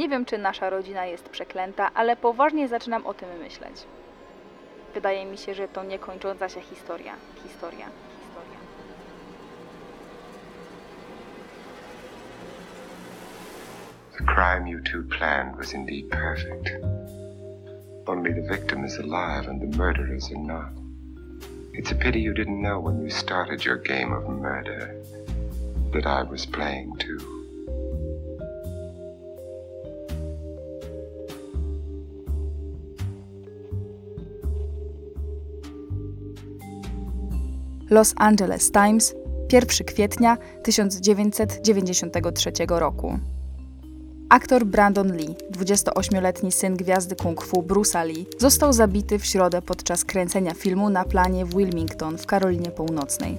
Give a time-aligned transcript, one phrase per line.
[0.00, 3.74] Nie wiem, czy nasza rodzina jest przeklęta, ale poważnie zaczynam o tym myśleć.
[4.94, 7.14] Wydaje mi się, że to niekończąca się historia.
[7.42, 7.86] Historia.
[8.20, 8.58] Historia.
[14.18, 16.70] The crime you two planned was indeed perfect.
[18.06, 20.72] Only the victim is alive and the murderers are not.
[21.74, 24.94] It's a pity you didn't know when you started your game of murder
[25.92, 27.39] that I was playing too.
[37.90, 39.14] Los Angeles Times,
[39.52, 43.18] 1 kwietnia 1993 roku.
[44.28, 50.04] Aktor Brandon Lee, 28-letni syn gwiazdy kung fu Bruce'a Lee, został zabity w środę podczas
[50.04, 53.38] kręcenia filmu na planie w Wilmington w Karolinie Północnej.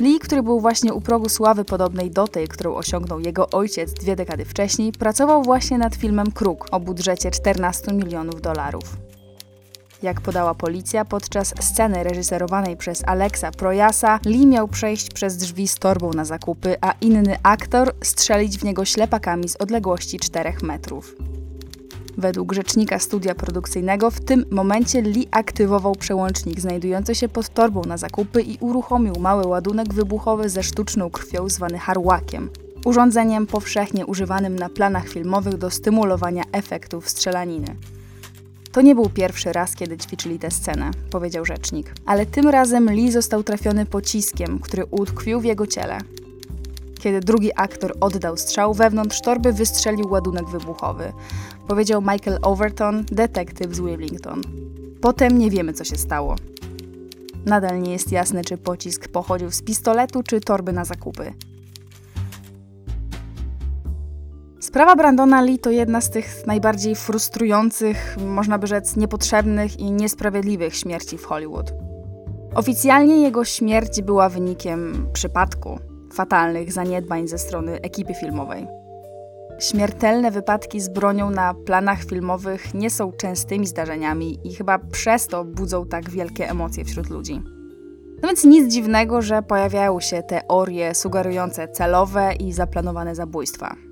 [0.00, 4.16] Lee, który był właśnie u progu sławy podobnej do tej, którą osiągnął jego ojciec dwie
[4.16, 9.05] dekady wcześniej, pracował właśnie nad filmem Kruk o budżecie 14 milionów dolarów.
[10.02, 15.74] Jak podała policja, podczas sceny reżyserowanej przez Alexa Projasa, Lee miał przejść przez drzwi z
[15.74, 21.16] torbą na zakupy, a inny aktor strzelić w niego ślepakami z odległości 4 metrów.
[22.18, 27.96] Według rzecznika studia produkcyjnego w tym momencie Lee aktywował przełącznik znajdujący się pod torbą na
[27.96, 32.50] zakupy i uruchomił mały ładunek wybuchowy ze sztuczną krwią zwany harłakiem,
[32.84, 37.76] urządzeniem powszechnie używanym na planach filmowych do stymulowania efektów strzelaniny.
[38.76, 41.94] To nie był pierwszy raz, kiedy ćwiczyli tę scenę, powiedział rzecznik.
[42.06, 45.98] Ale tym razem Lee został trafiony pociskiem, który utkwił w jego ciele.
[47.00, 51.12] Kiedy drugi aktor oddał strzał, wewnątrz torby wystrzelił ładunek wybuchowy,
[51.68, 54.42] powiedział Michael Overton, detektyw z Wilmington.
[55.00, 56.36] Potem nie wiemy, co się stało.
[57.46, 61.32] Nadal nie jest jasne, czy pocisk pochodził z pistoletu, czy torby na zakupy.
[64.76, 70.76] Sprawa Brandona Lee to jedna z tych najbardziej frustrujących, można by rzec niepotrzebnych i niesprawiedliwych
[70.76, 71.72] śmierci w Hollywood.
[72.54, 75.78] Oficjalnie jego śmierć była wynikiem przypadku,
[76.12, 78.66] fatalnych zaniedbań ze strony ekipy filmowej.
[79.60, 85.44] Śmiertelne wypadki z bronią na planach filmowych nie są częstymi zdarzeniami i chyba przez to
[85.44, 87.42] budzą tak wielkie emocje wśród ludzi.
[88.22, 93.85] No więc nic dziwnego, że pojawiają się teorie sugerujące celowe i zaplanowane zabójstwa.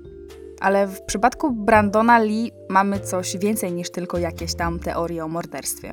[0.59, 5.91] Ale w przypadku Brandona Lee mamy coś więcej niż tylko jakieś tam teorie o morderstwie.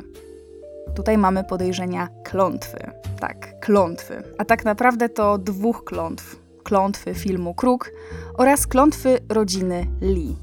[0.95, 2.78] Tutaj mamy podejrzenia klątwy.
[3.21, 4.22] Tak, klątwy.
[4.39, 6.37] A tak naprawdę to dwóch klątw.
[6.62, 7.91] Klątwy filmu Kruk
[8.39, 10.37] oraz klątwy rodziny Lee.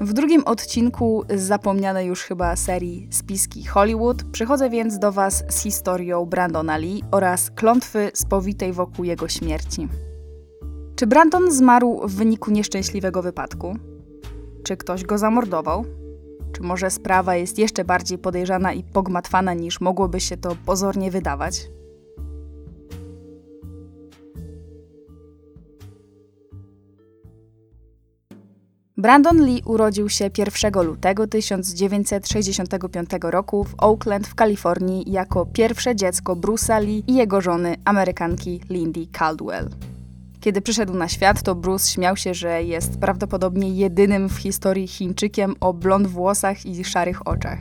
[0.00, 5.62] W drugim odcinku z zapomnianej już chyba serii Spiski Hollywood przychodzę więc do Was z
[5.62, 9.88] historią Brandona Lee oraz klątwy spowitej wokół jego śmierci.
[10.98, 13.76] Czy Brandon zmarł w wyniku nieszczęśliwego wypadku?
[14.62, 15.84] Czy ktoś go zamordował?
[16.52, 21.70] Czy może sprawa jest jeszcze bardziej podejrzana i pogmatwana niż mogłoby się to pozornie wydawać?
[28.96, 36.36] Brandon Lee urodził się 1 lutego 1965 roku w Oakland w Kalifornii jako pierwsze dziecko
[36.36, 39.68] Bruce'a Lee i jego żony, Amerykanki Lindy Caldwell.
[40.40, 45.54] Kiedy przyszedł na świat, to Bruce śmiał się, że jest prawdopodobnie jedynym w historii Chińczykiem
[45.60, 47.58] o blond włosach i szarych oczach.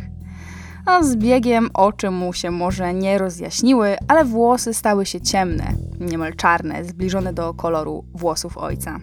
[0.86, 6.36] A z biegiem oczy mu się może nie rozjaśniły, ale włosy stały się ciemne, niemal
[6.36, 9.00] czarne, zbliżone do koloru włosów ojca.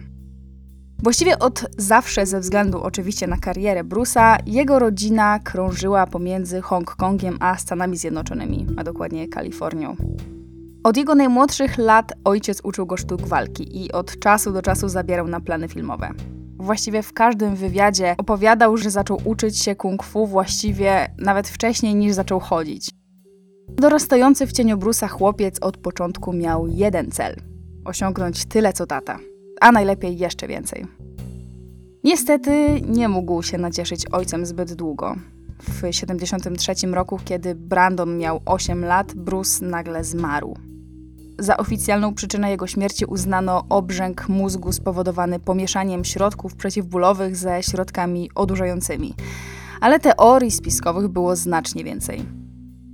[1.03, 7.57] Właściwie od zawsze, ze względu oczywiście na karierę Bruce'a, jego rodzina krążyła pomiędzy Hongkongiem a
[7.57, 9.95] Stanami Zjednoczonymi, a dokładnie Kalifornią.
[10.85, 15.27] Od jego najmłodszych lat ojciec uczył go sztuk walki i od czasu do czasu zabierał
[15.27, 16.09] na plany filmowe.
[16.57, 22.13] Właściwie w każdym wywiadzie opowiadał, że zaczął uczyć się kung fu właściwie nawet wcześniej niż
[22.13, 22.89] zaczął chodzić.
[23.69, 27.35] Dorastający w cieniu Brusa chłopiec od początku miał jeden cel:
[27.85, 29.19] osiągnąć tyle co tata,
[29.61, 30.85] a najlepiej jeszcze więcej.
[32.03, 35.15] Niestety nie mógł się nacieszyć ojcem zbyt długo.
[35.59, 40.55] W 1973 roku, kiedy Brandon miał 8 lat, Bruce nagle zmarł.
[41.39, 49.13] Za oficjalną przyczynę jego śmierci uznano obrzęk mózgu spowodowany pomieszaniem środków przeciwbólowych ze środkami odurzającymi.
[49.81, 52.25] Ale teorii spiskowych było znacznie więcej.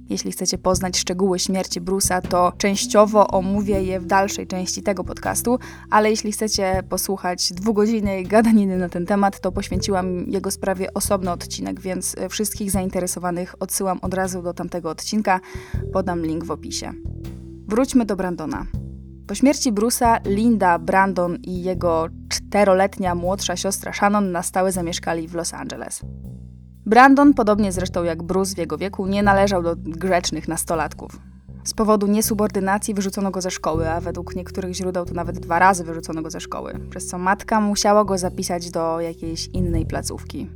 [0.09, 5.59] Jeśli chcecie poznać szczegóły śmierci Bruce'a, to częściowo omówię je w dalszej części tego podcastu,
[5.89, 11.79] ale jeśli chcecie posłuchać dwugodzinnej gadaniny na ten temat, to poświęciłam jego sprawie osobny odcinek,
[11.79, 15.39] więc wszystkich zainteresowanych odsyłam od razu do tamtego odcinka,
[15.93, 16.93] podam link w opisie.
[17.71, 18.65] Wróćmy do Brandona.
[19.27, 25.35] Po śmierci Bruce'a, Linda, Brandon i jego czteroletnia młodsza siostra Shannon na stałe zamieszkali w
[25.35, 26.01] Los Angeles.
[26.85, 31.19] Brandon, podobnie zresztą jak Bruce w jego wieku, nie należał do grzecznych nastolatków.
[31.63, 35.83] Z powodu niesubordynacji wyrzucono go ze szkoły, a według niektórych źródeł to nawet dwa razy
[35.83, 40.49] wyrzucono go ze szkoły, przez co matka musiała go zapisać do jakiejś innej placówki.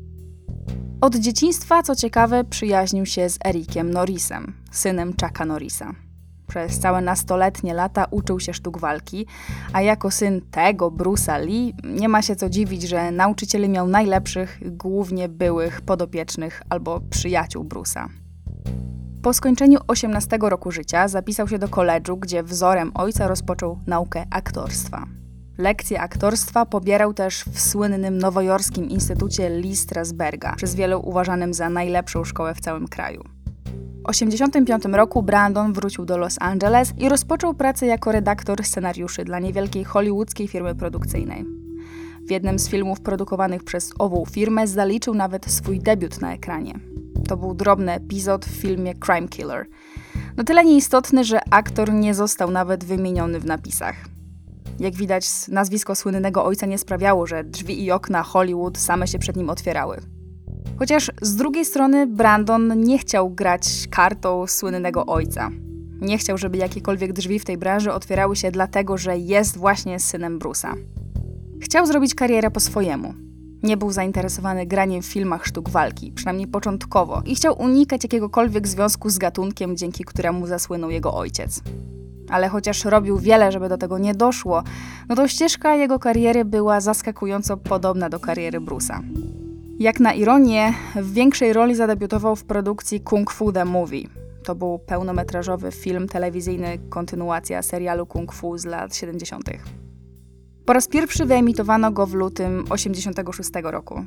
[1.01, 6.04] Od dzieciństwa, co ciekawe, przyjaźnił się z Erikiem Norrisem, synem Chucka Norrisa.
[6.47, 9.25] Przez całe nastoletnie lata uczył się sztuk walki,
[9.73, 14.59] a jako syn tego, Bruce'a Lee, nie ma się co dziwić, że nauczycieli miał najlepszych,
[14.77, 18.07] głównie byłych podopiecznych albo przyjaciół Bruce'a.
[19.21, 25.05] Po skończeniu 18 roku życia zapisał się do koledżu, gdzie wzorem ojca rozpoczął naukę aktorstwa.
[25.57, 32.23] Lekcje aktorstwa pobierał też w słynnym nowojorskim Instytucie Lee Strasberga, przez wielu uważanym za najlepszą
[32.23, 33.34] szkołę w całym kraju.
[34.05, 39.39] W 1985 roku Brandon wrócił do Los Angeles i rozpoczął pracę jako redaktor scenariuszy dla
[39.39, 41.45] niewielkiej hollywoodzkiej firmy produkcyjnej.
[42.27, 46.79] W jednym z filmów produkowanych przez ową firmę zaliczył nawet swój debiut na ekranie.
[47.27, 49.65] To był drobny epizod w filmie Crime Killer.
[50.37, 53.95] No tyle nieistotny, że aktor nie został nawet wymieniony w napisach.
[54.79, 59.35] Jak widać, nazwisko słynnego ojca nie sprawiało, że drzwi i okna Hollywood same się przed
[59.35, 60.14] nim otwierały.
[60.79, 65.49] Chociaż z drugiej strony Brandon nie chciał grać kartą słynnego ojca.
[66.01, 70.39] Nie chciał, żeby jakiekolwiek drzwi w tej branży otwierały się dlatego, że jest właśnie synem
[70.39, 70.73] Bruce'a.
[71.61, 73.13] Chciał zrobić karierę po swojemu.
[73.63, 79.09] Nie był zainteresowany graniem w filmach sztuk walki, przynajmniej początkowo, i chciał unikać jakiegokolwiek związku
[79.09, 81.61] z gatunkiem, dzięki któremu zasłynął jego ojciec.
[82.29, 84.63] Ale chociaż robił wiele, żeby do tego nie doszło,
[85.09, 88.99] no to ścieżka jego kariery była zaskakująco podobna do kariery Bruce'a.
[89.79, 94.07] Jak na ironię, w większej roli zadebiutował w produkcji Kung Fu The Movie.
[94.43, 99.49] To był pełnometrażowy film telewizyjny, kontynuacja serialu Kung Fu z lat 70.
[100.65, 104.05] Po raz pierwszy wyemitowano go w lutym 86 roku.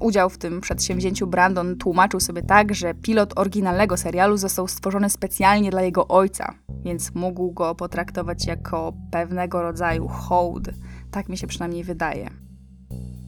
[0.00, 5.70] Udział w tym przedsięwzięciu Brandon tłumaczył sobie tak, że pilot oryginalnego serialu został stworzony specjalnie
[5.70, 6.54] dla jego ojca,
[6.84, 10.68] więc mógł go potraktować jako pewnego rodzaju hołd.
[11.10, 12.49] Tak mi się przynajmniej wydaje.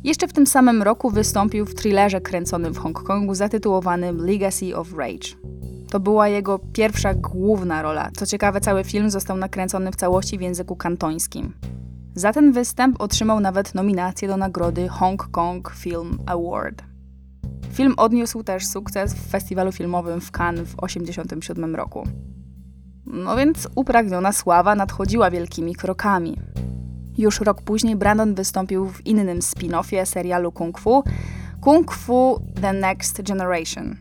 [0.04, 5.28] Jeszcze w tym samym roku wystąpił w thrillerze kręconym w Hongkongu zatytułowanym Legacy of Rage.
[5.90, 8.10] To była jego pierwsza główna rola.
[8.16, 11.52] Co ciekawe, cały film został nakręcony w całości w języku kantońskim.
[12.14, 16.82] Za ten występ otrzymał nawet nominację do nagrody Hong Kong Film Award.
[17.72, 22.08] Film odniósł też sukces w festiwalu filmowym w Cannes w 1987 roku.
[23.06, 26.36] No więc upragniona sława nadchodziła wielkimi krokami.
[27.18, 31.04] Już rok później Brandon wystąpił w innym spin-offie serialu Kung Fu
[31.60, 33.96] Kung Fu The Next Generation.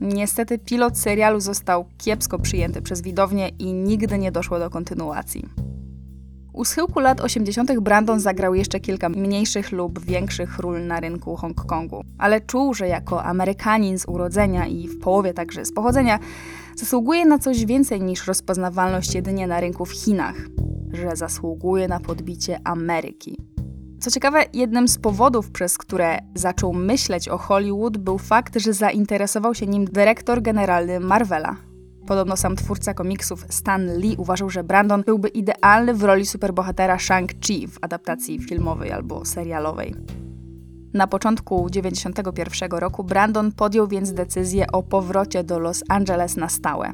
[0.00, 5.48] Niestety pilot serialu został kiepsko przyjęty przez widownię i nigdy nie doszło do kontynuacji.
[6.52, 7.80] U schyłku lat 80.
[7.80, 13.24] Brandon zagrał jeszcze kilka mniejszych lub większych ról na rynku Hongkongu, ale czuł, że jako
[13.24, 16.18] Amerykanin z urodzenia i w połowie także z pochodzenia
[16.76, 20.36] zasługuje na coś więcej niż rozpoznawalność jedynie na rynku w Chinach,
[20.92, 23.38] że zasługuje na podbicie Ameryki.
[24.00, 29.54] Co ciekawe, jednym z powodów, przez które zaczął myśleć o Hollywood, był fakt, że zainteresował
[29.54, 31.56] się nim dyrektor generalny Marvela,
[32.06, 37.68] Podobno sam twórca komiksów Stan Lee uważał, że Brandon byłby idealny w roli superbohatera Shang-Chi
[37.68, 39.94] w adaptacji filmowej albo serialowej.
[40.94, 46.92] Na początku 1991 roku Brandon podjął więc decyzję o powrocie do Los Angeles na stałe.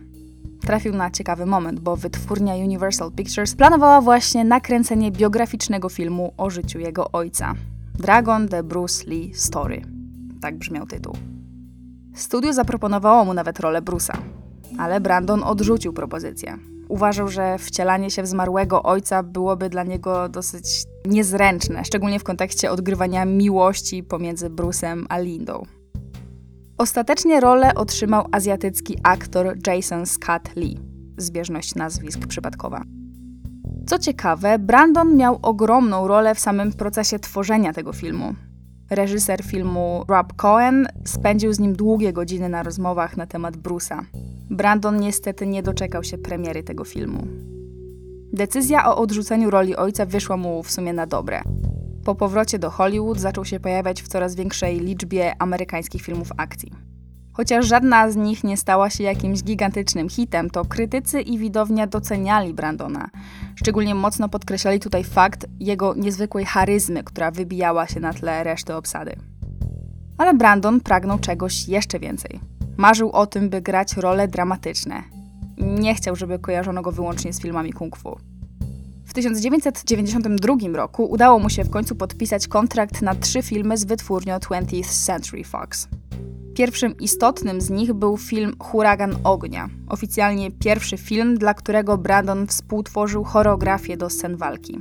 [0.60, 6.78] Trafił na ciekawy moment, bo wytwórnia Universal Pictures planowała właśnie nakręcenie biograficznego filmu o życiu
[6.78, 7.54] jego ojca.
[7.98, 9.82] Dragon the Bruce Lee Story.
[10.40, 11.16] Tak brzmiał tytuł.
[12.14, 14.16] Studio zaproponowało mu nawet rolę Bruce'a
[14.78, 16.58] ale Brandon odrzucił propozycję.
[16.88, 22.70] Uważał, że wcielanie się w zmarłego ojca byłoby dla niego dosyć niezręczne, szczególnie w kontekście
[22.70, 25.62] odgrywania miłości pomiędzy Bruce'em a Lindą.
[26.78, 30.78] Ostatecznie rolę otrzymał azjatycki aktor Jason Scott Lee.
[31.16, 32.82] Zbieżność nazwisk przypadkowa.
[33.86, 38.34] Co ciekawe, Brandon miał ogromną rolę w samym procesie tworzenia tego filmu.
[38.90, 44.02] Reżyser filmu Rob Cohen spędził z nim długie godziny na rozmowach na temat Bruce'a.
[44.50, 47.26] Brandon niestety nie doczekał się premiery tego filmu.
[48.32, 51.42] Decyzja o odrzuceniu roli ojca wyszła mu w sumie na dobre.
[52.04, 56.72] Po powrocie do Hollywood zaczął się pojawiać w coraz większej liczbie amerykańskich filmów akcji.
[57.32, 62.54] Chociaż żadna z nich nie stała się jakimś gigantycznym hitem, to krytycy i widownia doceniali
[62.54, 63.10] Brandona.
[63.54, 69.16] Szczególnie mocno podkreślali tutaj fakt jego niezwykłej charyzmy, która wybijała się na tle reszty obsady.
[70.18, 72.59] Ale Brandon pragnął czegoś jeszcze więcej.
[72.80, 75.02] Marzył o tym, by grać role dramatyczne.
[75.58, 78.16] Nie chciał, żeby kojarzono go wyłącznie z filmami kung fu.
[79.04, 84.36] W 1992 roku udało mu się w końcu podpisać kontrakt na trzy filmy z wytwórnią
[84.36, 85.88] 20th Century Fox.
[86.54, 93.24] Pierwszym istotnym z nich był film Huragan Ognia, oficjalnie pierwszy film, dla którego Brandon współtworzył
[93.24, 94.80] choreografię do scen walki.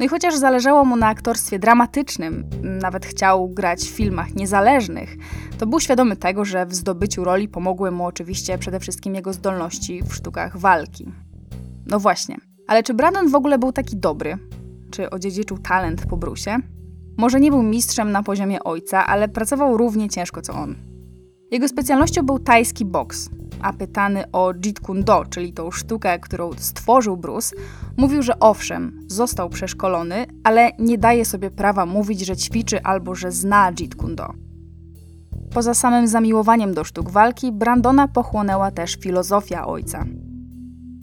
[0.00, 5.16] No i chociaż zależało mu na aktorstwie dramatycznym, nawet chciał grać w filmach niezależnych,
[5.58, 10.02] to był świadomy tego, że w zdobyciu roli pomogły mu oczywiście przede wszystkim jego zdolności
[10.02, 11.12] w sztukach walki.
[11.86, 14.38] No właśnie, ale czy Brandon w ogóle był taki dobry?
[14.90, 16.56] Czy odziedziczył talent po Brusie?
[17.18, 20.74] Może nie był mistrzem na poziomie ojca, ale pracował równie ciężko co on.
[21.50, 23.30] Jego specjalnością był tajski boks,
[23.62, 27.56] a pytany o Jeet Kune Do, czyli tą sztukę, którą stworzył Bruce,
[27.96, 33.32] mówił, że owszem, został przeszkolony, ale nie daje sobie prawa mówić, że ćwiczy albo że
[33.32, 34.32] zna Jeet Kune Do.
[35.50, 40.04] Poza samym zamiłowaniem do sztuk walki, Brandona pochłonęła też filozofia ojca.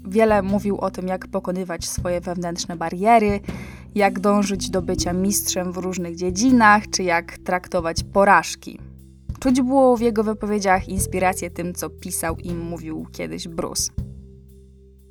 [0.07, 3.39] Wiele mówił o tym, jak pokonywać swoje wewnętrzne bariery,
[3.95, 8.79] jak dążyć do bycia mistrzem w różnych dziedzinach, czy jak traktować porażki.
[9.47, 13.91] Czuć było w jego wypowiedziach inspirację tym, co pisał i mówił kiedyś Bruce.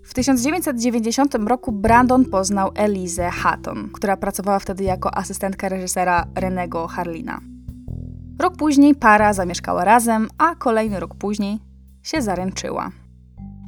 [0.04, 7.40] W 1990 roku Brandon poznał Elizę Hatton, która pracowała wtedy jako asystentka reżysera Renego Harlina.
[8.38, 11.58] Rok później para zamieszkała razem, a kolejny rok później
[12.02, 12.90] się zaręczyła.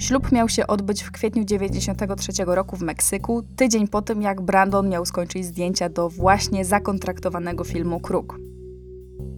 [0.00, 4.88] Ślub miał się odbyć w kwietniu 1993 roku w Meksyku, tydzień po tym jak Brandon
[4.88, 8.38] miał skończyć zdjęcia do właśnie zakontraktowanego filmu Kruk.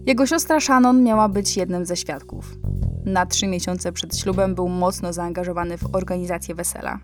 [0.05, 2.57] Jego siostra Shannon miała być jednym ze świadków.
[3.05, 6.99] Na trzy miesiące przed ślubem był mocno zaangażowany w organizację wesela.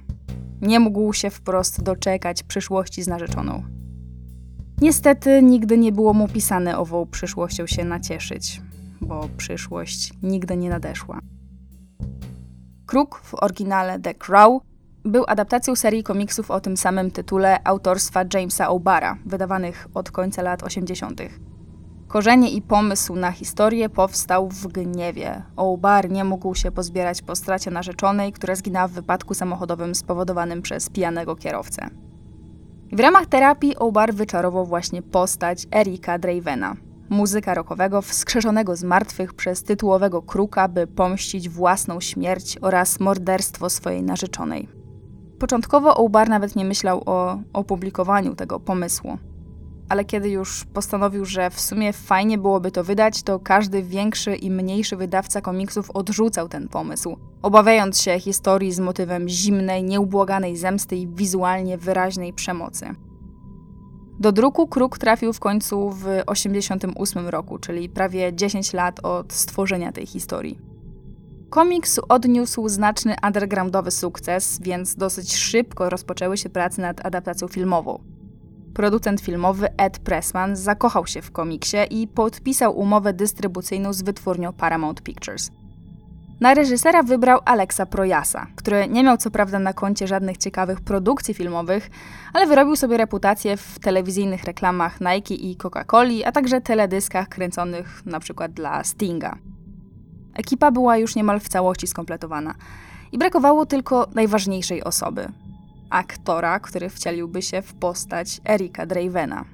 [0.61, 3.63] Nie mógł się wprost doczekać przyszłości z narzeczoną.
[4.81, 8.61] Niestety nigdy nie było mu pisane ową przyszłością się nacieszyć,
[9.01, 11.19] bo przyszłość nigdy nie nadeszła.
[12.85, 14.61] Kruk w oryginale The Crow
[15.05, 20.63] był adaptacją serii komiksów o tym samym tytule autorstwa Jamesa O'Bara, wydawanych od końca lat
[20.63, 21.21] 80.
[22.07, 25.41] Korzenie i pomysł na historię powstał w gniewie.
[25.55, 30.89] O'Bar nie mógł się pozbierać po stracie narzeczonej, która zginęła w wypadku samochodowym spowodowanym przez
[30.89, 31.89] pijanego kierowcę.
[32.91, 36.75] W ramach terapii O'Bar wyczarował właśnie postać Erika Dravena,
[37.09, 44.03] muzyka rockowego wskrzeszonego z martwych przez tytułowego kruka, by pomścić własną śmierć oraz morderstwo swojej
[44.03, 44.69] narzeczonej.
[45.39, 49.17] Początkowo O'Bar nawet nie myślał o opublikowaniu tego pomysłu
[49.89, 54.51] ale kiedy już postanowił, że w sumie fajnie byłoby to wydać, to każdy większy i
[54.51, 61.07] mniejszy wydawca komiksów odrzucał ten pomysł, obawiając się historii z motywem zimnej, nieubłaganej zemsty i
[61.07, 62.95] wizualnie wyraźnej przemocy.
[64.19, 69.91] Do druku Kruk trafił w końcu w 1988 roku, czyli prawie 10 lat od stworzenia
[69.91, 70.59] tej historii.
[71.49, 78.16] Komiks odniósł znaczny undergroundowy sukces, więc dosyć szybko rozpoczęły się prace nad adaptacją filmową.
[78.73, 85.01] Producent filmowy Ed Pressman zakochał się w komiksie i podpisał umowę dystrybucyjną z wytwórnią Paramount
[85.01, 85.51] Pictures.
[86.39, 91.33] Na reżysera wybrał Alexa Projasa, który nie miał co prawda na koncie żadnych ciekawych produkcji
[91.33, 91.89] filmowych,
[92.33, 98.49] ale wyrobił sobie reputację w telewizyjnych reklamach Nike i Coca-Coli, a także teledyskach kręconych np.
[98.49, 99.37] dla Stinga.
[100.35, 102.55] Ekipa była już niemal w całości skompletowana
[103.11, 105.27] i brakowało tylko najważniejszej osoby
[105.89, 109.45] aktora, który wcieliłby się w postać Erika Dravena.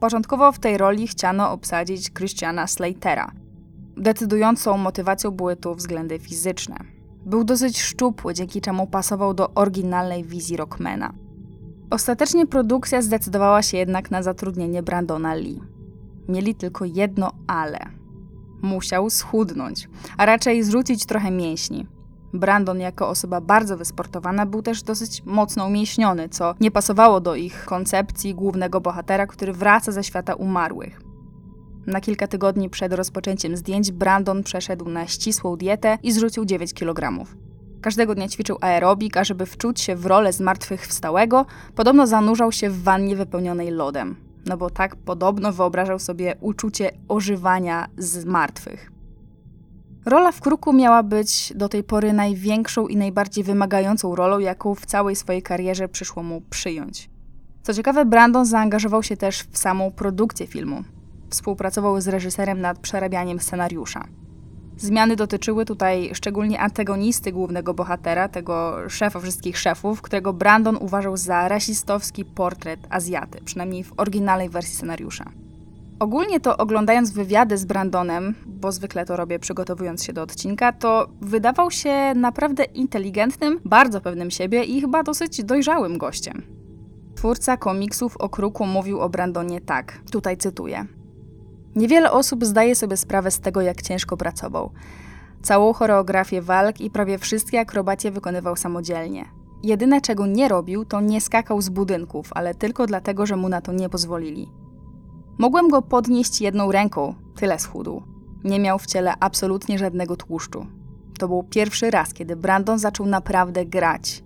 [0.00, 3.32] Początkowo w tej roli chciano obsadzić Christiana Slatera.
[3.96, 6.76] Decydującą motywacją były tu względy fizyczne.
[7.26, 11.12] Był dosyć szczupły, dzięki czemu pasował do oryginalnej wizji Rockmana.
[11.90, 15.60] Ostatecznie produkcja zdecydowała się jednak na zatrudnienie Brandona Lee.
[16.28, 17.78] Mieli tylko jedno ale.
[18.62, 21.86] Musiał schudnąć, a raczej zrzucić trochę mięśni.
[22.34, 27.64] Brandon jako osoba bardzo wysportowana był też dosyć mocno umięśniony, co nie pasowało do ich
[27.64, 31.00] koncepcji głównego bohatera, który wraca ze świata umarłych.
[31.86, 37.24] Na kilka tygodni przed rozpoczęciem zdjęć Brandon przeszedł na ścisłą dietę i zrzucił 9 kg.
[37.80, 42.82] Każdego dnia ćwiczył aerobik, a żeby wczuć się w rolę zmartwychwstałego, podobno zanurzał się w
[42.82, 44.16] wannie wypełnionej lodem.
[44.46, 48.93] No bo tak podobno wyobrażał sobie uczucie ożywania z martwych.
[50.06, 54.86] Rola w Kruku miała być do tej pory największą i najbardziej wymagającą rolą, jaką w
[54.86, 57.10] całej swojej karierze przyszło mu przyjąć.
[57.62, 60.84] Co ciekawe, Brandon zaangażował się też w samą produkcję filmu.
[61.30, 64.04] Współpracował z reżyserem nad przerabianiem scenariusza.
[64.76, 71.48] Zmiany dotyczyły tutaj szczególnie antagonisty głównego bohatera, tego szefa wszystkich szefów, którego Brandon uważał za
[71.48, 75.24] rasistowski portret Azjaty, przynajmniej w oryginalnej wersji scenariusza.
[75.98, 81.08] Ogólnie to oglądając wywiady z Brandonem, bo zwykle to robię przygotowując się do odcinka, to
[81.20, 86.42] wydawał się naprawdę inteligentnym, bardzo pewnym siebie i chyba dosyć dojrzałym gościem.
[87.14, 90.86] Twórca komiksów o Kruku mówił o Brandonie tak, tutaj cytuję.
[91.76, 94.70] Niewiele osób zdaje sobie sprawę z tego, jak ciężko pracował.
[95.42, 99.24] Całą choreografię walk i prawie wszystkie akrobacje wykonywał samodzielnie.
[99.62, 103.60] Jedyne, czego nie robił, to nie skakał z budynków, ale tylko dlatego, że mu na
[103.60, 104.63] to nie pozwolili.
[105.38, 108.02] Mogłem go podnieść jedną ręką, tyle schudł.
[108.44, 110.66] Nie miał w ciele absolutnie żadnego tłuszczu.
[111.18, 114.24] To był pierwszy raz, kiedy Brandon zaczął naprawdę grać.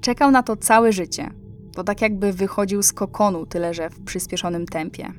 [0.00, 1.30] Czekał na to całe życie.
[1.74, 5.12] To tak jakby wychodził z kokonu, tyle że w przyspieszonym tempie.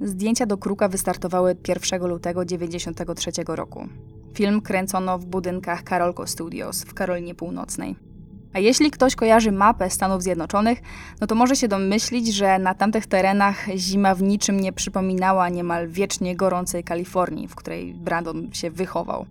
[0.00, 3.88] Zdjęcia do Kruka wystartowały 1 lutego 1993 roku.
[4.34, 8.11] Film kręcono w budynkach Carolco Studios w Karolinie Północnej.
[8.52, 10.82] A jeśli ktoś kojarzy mapę Stanów Zjednoczonych,
[11.20, 15.88] no to może się domyślić, że na tamtych terenach zima w niczym nie przypominała niemal
[15.88, 19.26] wiecznie gorącej Kalifornii, w której Brandon się wychował.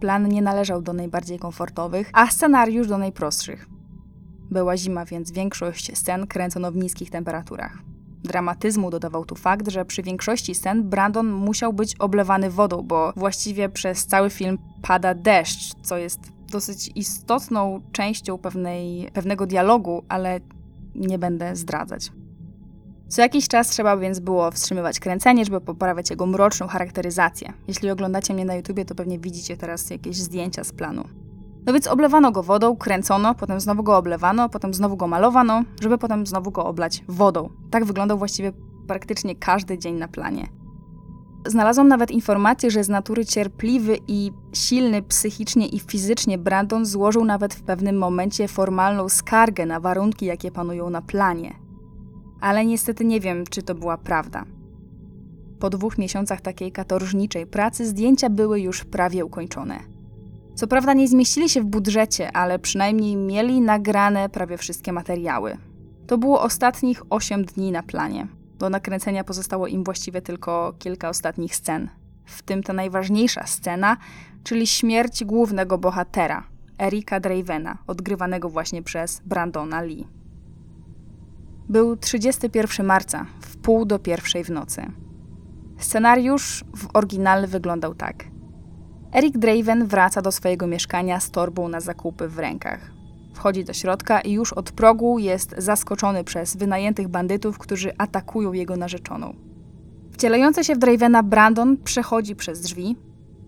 [0.00, 3.66] Plan nie należał do najbardziej komfortowych, a scenariusz do najprostszych.
[4.50, 7.78] Była zima, więc większość scen kręcono w niskich temperaturach.
[8.24, 13.68] Dramatyzmu dodawał tu fakt, że przy większości scen Brandon musiał być oblewany wodą, bo właściwie
[13.68, 20.40] przez cały film pada deszcz, co jest dosyć istotną częścią pewnej, pewnego dialogu, ale
[20.94, 22.12] nie będę zdradzać.
[23.08, 27.52] Co jakiś czas trzeba więc było wstrzymywać kręcenie, żeby poprawiać jego mroczną charakteryzację.
[27.68, 31.04] Jeśli oglądacie mnie na YouTubie, to pewnie widzicie teraz jakieś zdjęcia z planu.
[31.66, 35.98] No więc oblewano go wodą, kręcono, potem znowu go oblewano, potem znowu go malowano, żeby
[35.98, 37.50] potem znowu go oblać wodą.
[37.70, 38.52] Tak wyglądał właściwie
[38.86, 40.48] praktycznie każdy dzień na planie.
[41.46, 47.54] Znalazłam nawet informację, że z natury cierpliwy i silny psychicznie i fizycznie Brandon złożył nawet
[47.54, 51.54] w pewnym momencie formalną skargę na warunki, jakie panują na planie.
[52.40, 54.44] Ale niestety nie wiem, czy to była prawda.
[55.60, 59.78] Po dwóch miesiącach takiej katorżniczej pracy zdjęcia były już prawie ukończone.
[60.54, 65.56] Co prawda nie zmieścili się w budżecie, ale przynajmniej mieli nagrane prawie wszystkie materiały.
[66.06, 68.28] To było ostatnich 8 dni na planie.
[68.58, 71.88] Do nakręcenia pozostało im właściwie tylko kilka ostatnich scen.
[72.24, 73.96] W tym ta najważniejsza scena,
[74.44, 76.46] czyli śmierć głównego bohatera,
[76.82, 80.06] Erika Dravena, odgrywanego właśnie przez Brandona Lee.
[81.68, 84.82] Był 31 marca, w pół do pierwszej w nocy.
[85.78, 88.24] Scenariusz w oryginale wyglądał tak.
[89.12, 92.93] Eric Draven wraca do swojego mieszkania z torbą na zakupy w rękach.
[93.34, 98.76] Wchodzi do środka i już od progu jest zaskoczony przez wynajętych bandytów, którzy atakują jego
[98.76, 99.34] narzeczoną.
[100.12, 102.96] Wcielający się w Dravena Brandon przechodzi przez drzwi.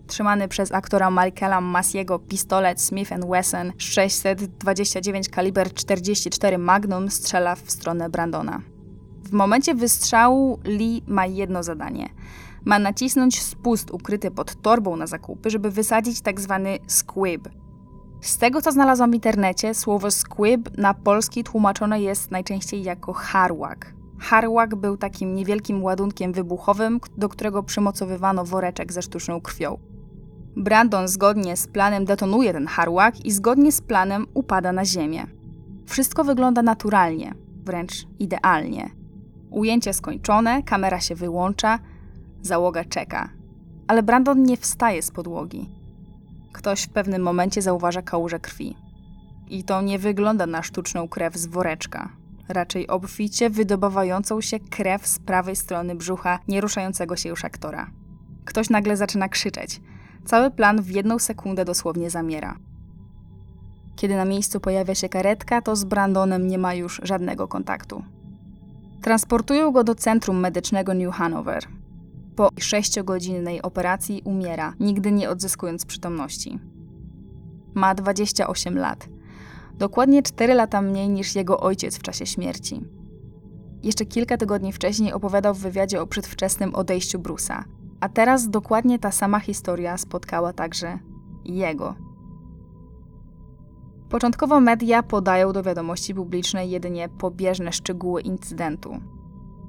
[0.07, 8.09] Trzymany przez aktora Michaela Masiego pistolet Smith Wesson 629 kaliber 44 Magnum strzela w stronę
[8.09, 8.61] Brandona.
[9.23, 12.09] W momencie wystrzału Lee ma jedno zadanie.
[12.65, 17.49] Ma nacisnąć spust ukryty pod torbą na zakupy, żeby wysadzić tak zwany squib.
[18.27, 23.93] Z tego, co znalazłam w internecie, słowo squib na polski tłumaczone jest najczęściej jako harłak.
[24.19, 29.77] Harłak był takim niewielkim ładunkiem wybuchowym, do którego przymocowywano woreczek ze sztuczną krwią.
[30.55, 35.25] Brandon zgodnie z planem detonuje ten harłak i zgodnie z planem upada na ziemię.
[35.85, 37.33] Wszystko wygląda naturalnie,
[37.65, 38.89] wręcz idealnie.
[39.49, 41.79] Ujęcie skończone, kamera się wyłącza,
[42.41, 43.29] załoga czeka.
[43.87, 45.77] Ale Brandon nie wstaje z podłogi.
[46.57, 48.75] Ktoś w pewnym momencie zauważa kałużę krwi.
[49.49, 52.09] I to nie wygląda na sztuczną krew z woreczka.
[52.49, 57.89] Raczej obficie wydobywającą się krew z prawej strony brzucha nieruszającego się już aktora.
[58.45, 59.81] Ktoś nagle zaczyna krzyczeć.
[60.25, 62.57] Cały plan w jedną sekundę dosłownie zamiera.
[63.95, 68.03] Kiedy na miejscu pojawia się karetka, to z Brandonem nie ma już żadnego kontaktu.
[69.01, 71.63] Transportują go do centrum medycznego New Hanover.
[72.37, 76.59] Po sześciogodzinnej operacji umiera, nigdy nie odzyskując przytomności.
[77.73, 79.09] Ma 28 lat.
[79.73, 82.85] Dokładnie 4 lata mniej niż jego ojciec w czasie śmierci.
[83.83, 87.63] Jeszcze kilka tygodni wcześniej opowiadał w wywiadzie o przedwczesnym odejściu Bruce'a.
[87.99, 90.99] A teraz dokładnie ta sama historia spotkała także
[91.45, 91.95] jego.
[94.09, 98.99] Początkowo media podają do wiadomości publicznej jedynie pobieżne szczegóły incydentu.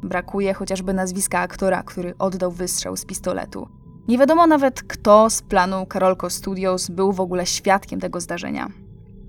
[0.02, 3.68] Brakuje chociażby nazwiska aktora, który oddał wystrzał z pistoletu.
[4.08, 8.68] Nie wiadomo nawet, kto z planu Carolco Studios był w ogóle świadkiem tego zdarzenia.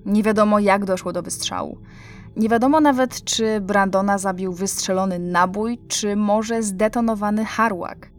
[0.05, 1.77] Nie wiadomo, jak doszło do wystrzału.
[2.35, 8.11] Nie wiadomo nawet, czy Brandona zabił wystrzelony nabój, czy może zdetonowany harłak.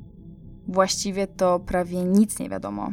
[0.68, 2.92] Właściwie to prawie nic nie wiadomo.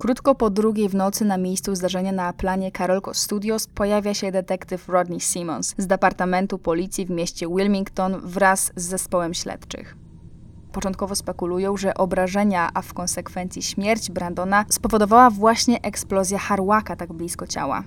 [0.00, 4.88] Krótko po drugiej w nocy na miejscu zdarzenia na planie Carolco Studios pojawia się detektyw
[4.88, 9.96] Rodney Simmons z Departamentu Policji w mieście Wilmington wraz z zespołem śledczych.
[10.72, 17.46] Początkowo spekulują, że obrażenia, a w konsekwencji śmierć Brandona spowodowała właśnie eksplozja harłaka tak blisko
[17.46, 17.82] ciała.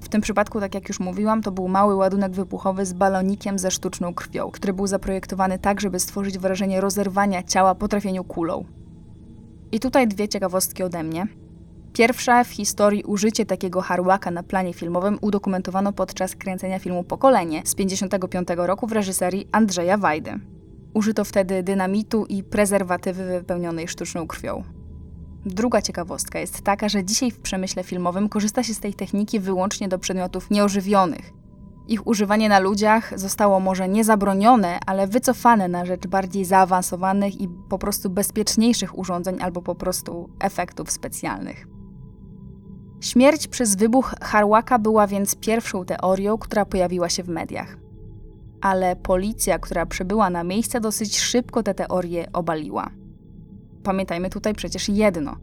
[0.00, 3.70] W tym przypadku, tak jak już mówiłam, to był mały ładunek wybuchowy z balonikiem ze
[3.70, 8.64] sztuczną krwią, który był zaprojektowany tak, żeby stworzyć wrażenie rozerwania ciała po trafieniu kulą.
[9.72, 11.26] I tutaj dwie ciekawostki ode mnie.
[11.94, 17.74] Pierwsza w historii użycie takiego harłaka na planie filmowym udokumentowano podczas kręcenia filmu Pokolenie z
[17.74, 20.40] 1955 roku w reżyserii Andrzeja Wajdy.
[20.94, 24.62] Użyto wtedy dynamitu i prezerwatywy wypełnionej sztuczną krwią.
[25.46, 29.88] Druga ciekawostka jest taka, że dzisiaj w przemyśle filmowym korzysta się z tej techniki wyłącznie
[29.88, 31.32] do przedmiotów nieożywionych.
[31.88, 37.48] Ich używanie na ludziach zostało może nie zabronione, ale wycofane na rzecz bardziej zaawansowanych i
[37.68, 41.73] po prostu bezpieczniejszych urządzeń albo po prostu efektów specjalnych.
[43.00, 47.76] Śmierć przez wybuch Harłaka była więc pierwszą teorią, która pojawiła się w mediach.
[48.60, 52.90] Ale policja, która przybyła na miejsce, dosyć szybko tę teorię obaliła.
[53.82, 55.36] Pamiętajmy tutaj przecież jedno: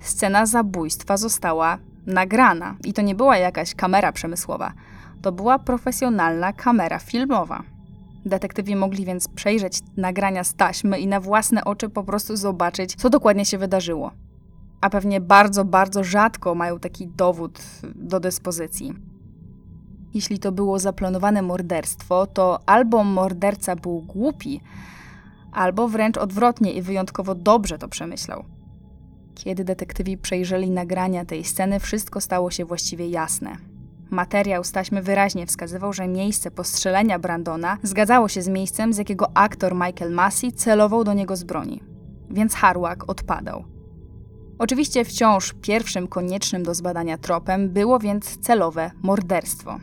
[0.00, 4.72] scena zabójstwa została nagrana i to nie była jakaś kamera przemysłowa,
[5.22, 7.62] to była profesjonalna kamera filmowa.
[8.26, 13.10] Detektywi mogli więc przejrzeć nagrania z taśmy i na własne oczy po prostu zobaczyć, co
[13.10, 14.10] dokładnie się wydarzyło
[14.84, 17.62] a pewnie bardzo, bardzo rzadko mają taki dowód
[17.94, 18.94] do dyspozycji.
[20.14, 24.60] Jeśli to było zaplanowane morderstwo, to albo morderca był głupi,
[25.52, 28.44] albo wręcz odwrotnie i wyjątkowo dobrze to przemyślał.
[29.34, 33.56] Kiedy detektywi przejrzeli nagrania tej sceny, wszystko stało się właściwie jasne.
[34.10, 39.36] Materiał z taśmy wyraźnie wskazywał, że miejsce postrzelenia Brandona zgadzało się z miejscem, z jakiego
[39.36, 41.82] aktor Michael Massey celował do niego z broni.
[42.30, 43.73] Więc Harłak odpadał.
[44.64, 49.78] Oczywiście wciąż pierwszym koniecznym do zbadania tropem było więc celowe morderstwo.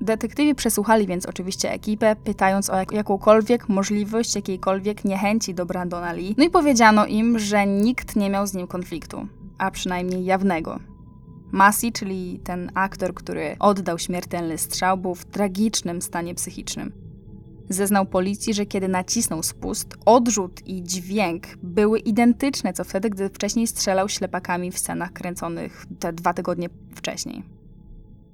[0.00, 6.34] Detektywi przesłuchali więc oczywiście ekipę, pytając o jak jakąkolwiek możliwość, jakiejkolwiek niechęci do Brandona Lee,
[6.38, 9.26] no i powiedziano im, że nikt nie miał z nim konfliktu,
[9.58, 10.78] a przynajmniej jawnego.
[11.52, 17.09] Massey, czyli ten aktor, który oddał śmiertelny strzał, był w tragicznym stanie psychicznym.
[17.70, 23.66] Zeznał policji, że kiedy nacisnął spust, odrzut i dźwięk były identyczne co wtedy, gdy wcześniej
[23.66, 27.42] strzelał ślepakami w scenach kręconych te dwa tygodnie wcześniej.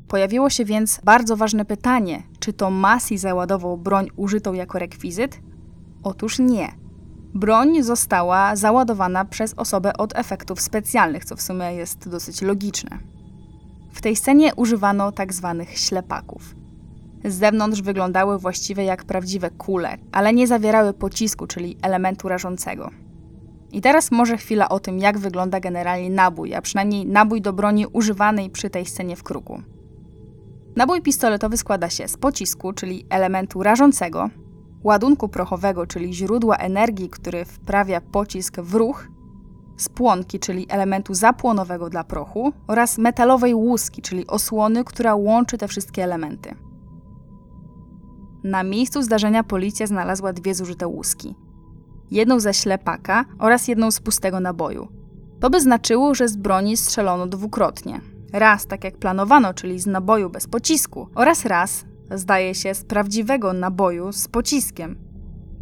[0.09, 5.41] Pojawiło się więc bardzo ważne pytanie, czy to Masi załadował broń użytą jako rekwizyt?
[6.03, 6.69] Otóż nie.
[7.35, 12.99] Broń została załadowana przez osobę od efektów specjalnych, co w sumie jest dosyć logiczne.
[13.93, 16.55] W tej scenie używano tak zwanych ślepaków.
[17.27, 22.91] Z zewnątrz wyglądały właściwie jak prawdziwe kule, ale nie zawierały pocisku, czyli elementu rażącego.
[23.73, 27.87] I teraz może chwila o tym, jak wygląda generalnie nabój, a przynajmniej nabój do broni
[27.87, 29.63] używanej przy tej scenie w kruku.
[30.77, 34.31] Nabój pistoletowy składa się z pocisku, czyli elementu rażącego,
[34.85, 39.09] ładunku prochowego, czyli źródła energii, który wprawia pocisk w ruch,
[39.77, 46.05] spłonki, czyli elementu zapłonowego dla prochu, oraz metalowej łuski, czyli osłony, która łączy te wszystkie
[46.05, 46.66] elementy.
[48.47, 51.35] Na miejscu zdarzenia policja znalazła dwie zużyte łuski.
[52.11, 54.89] Jedną ze ślepaka oraz jedną z pustego naboju.
[55.41, 58.01] To by znaczyło, że z broni strzelono dwukrotnie.
[58.33, 63.53] Raz tak jak planowano, czyli z naboju bez pocisku, oraz raz, zdaje się, z prawdziwego
[63.53, 64.99] naboju z pociskiem.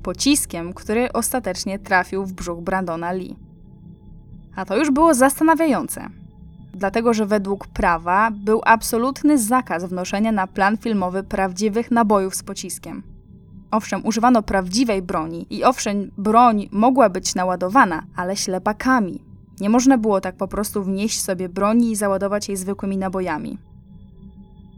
[0.02, 3.36] Pociskiem, który ostatecznie trafił w brzuch Brandona Lee.
[4.56, 6.08] A to już było zastanawiające
[6.76, 13.02] dlatego że według prawa był absolutny zakaz wnoszenia na plan filmowy prawdziwych nabojów z pociskiem.
[13.70, 19.24] Owszem, używano prawdziwej broni i owszem, broń mogła być naładowana, ale ślepakami.
[19.60, 23.58] Nie można było tak po prostu wnieść sobie broni i załadować jej zwykłymi nabojami.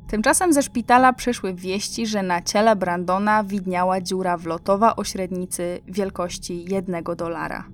[0.09, 6.65] Tymczasem ze szpitala przyszły wieści, że na ciele Brandona widniała dziura wlotowa o średnicy wielkości
[6.65, 7.65] jednego dolara.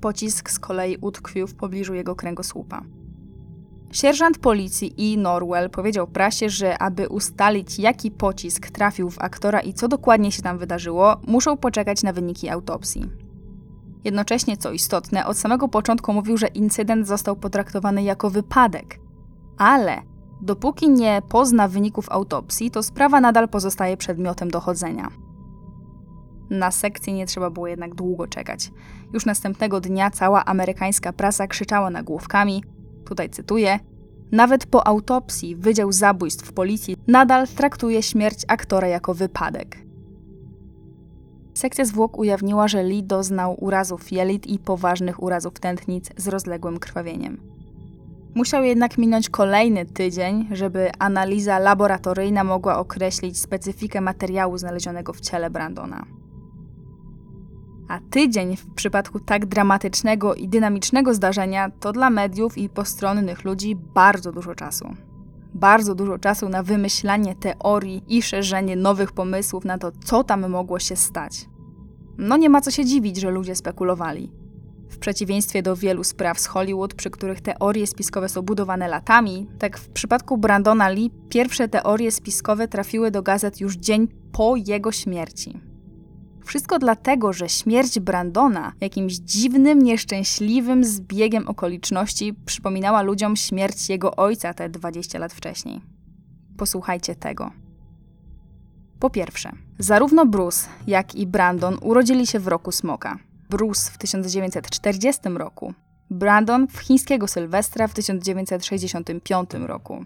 [0.00, 2.82] Pocisk z kolei utkwił w pobliżu jego kręgosłupa.
[3.92, 5.18] Sierżant policji E.
[5.18, 10.42] Norwell powiedział prasie, że aby ustalić, jaki pocisk trafił w aktora i co dokładnie się
[10.42, 13.10] tam wydarzyło, muszą poczekać na wyniki autopsji.
[14.04, 19.00] Jednocześnie, co istotne, od samego początku mówił, że incydent został potraktowany jako wypadek.
[19.58, 20.02] Ale
[20.42, 25.08] dopóki nie pozna wyników autopsji, to sprawa nadal pozostaje przedmiotem dochodzenia.
[26.50, 28.70] Na sekcję nie trzeba było jednak długo czekać.
[29.12, 32.62] Już następnego dnia cała amerykańska prasa krzyczała nagłówkami–
[33.10, 33.78] tutaj cytuję,
[34.32, 39.78] nawet po autopsji Wydział Zabójstw Policji nadal traktuje śmierć aktora jako wypadek.
[41.54, 47.40] Sekcja zwłok ujawniła, że Lee doznał urazów jelit i poważnych urazów tętnic z rozległym krwawieniem.
[48.34, 55.50] Musiał jednak minąć kolejny tydzień, żeby analiza laboratoryjna mogła określić specyfikę materiału znalezionego w ciele
[55.50, 56.19] Brandona.
[57.90, 63.76] A tydzień w przypadku tak dramatycznego i dynamicznego zdarzenia to dla mediów i postronnych ludzi
[63.94, 64.94] bardzo dużo czasu.
[65.54, 70.78] bardzo dużo czasu na wymyślanie teorii i szerzenie nowych pomysłów na to, co tam mogło
[70.78, 71.48] się stać.
[72.18, 74.32] No nie ma co się dziwić, że ludzie spekulowali.
[74.88, 79.78] W przeciwieństwie do wielu spraw z Hollywood, przy których teorie spiskowe są budowane latami, tak
[79.78, 85.69] w przypadku Brandona Lee pierwsze teorie spiskowe trafiły do gazet już dzień po jego śmierci.
[86.50, 94.54] Wszystko dlatego, że śmierć Brandona jakimś dziwnym, nieszczęśliwym zbiegiem okoliczności przypominała ludziom śmierć jego ojca
[94.54, 95.80] te 20 lat wcześniej.
[96.56, 97.50] Posłuchajcie tego.
[99.00, 103.18] Po pierwsze, zarówno Bruce, jak i Brandon urodzili się w roku smoka.
[103.50, 105.74] Bruce w 1940 roku,
[106.10, 110.04] Brandon w chińskiego Sylwestra w 1965 roku.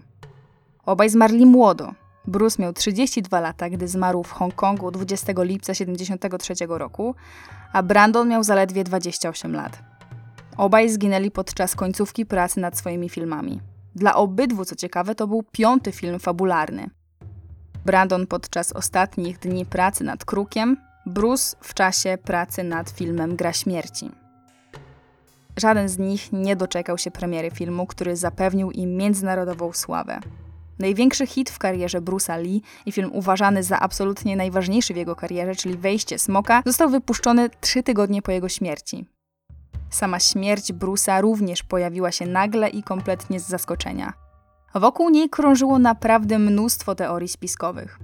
[0.85, 1.93] Obaj zmarli młodo,
[2.27, 7.15] Bruce miał 32 lata, gdy zmarł w Hongkongu 20 lipca 1973 roku,
[7.73, 9.79] a Brandon miał zaledwie 28 lat.
[10.57, 13.61] Obaj zginęli podczas końcówki pracy nad swoimi filmami.
[13.95, 16.89] Dla obydwu, co ciekawe, to był piąty film fabularny.
[17.85, 24.11] Brandon podczas ostatnich dni pracy nad Krukiem, Bruce w czasie pracy nad filmem Gra Śmierci.
[25.57, 30.19] Żaden z nich nie doczekał się premiery filmu, który zapewnił im międzynarodową sławę.
[30.79, 35.55] Największy hit w karierze Bruce'a Lee i film uważany za absolutnie najważniejszy w jego karierze,
[35.55, 39.05] czyli Wejście Smoka, został wypuszczony trzy tygodnie po jego śmierci.
[39.89, 44.13] Sama śmierć Bruce'a również pojawiła się nagle i kompletnie z zaskoczenia.
[44.75, 47.99] Wokół niej krążyło naprawdę mnóstwo teorii spiskowych.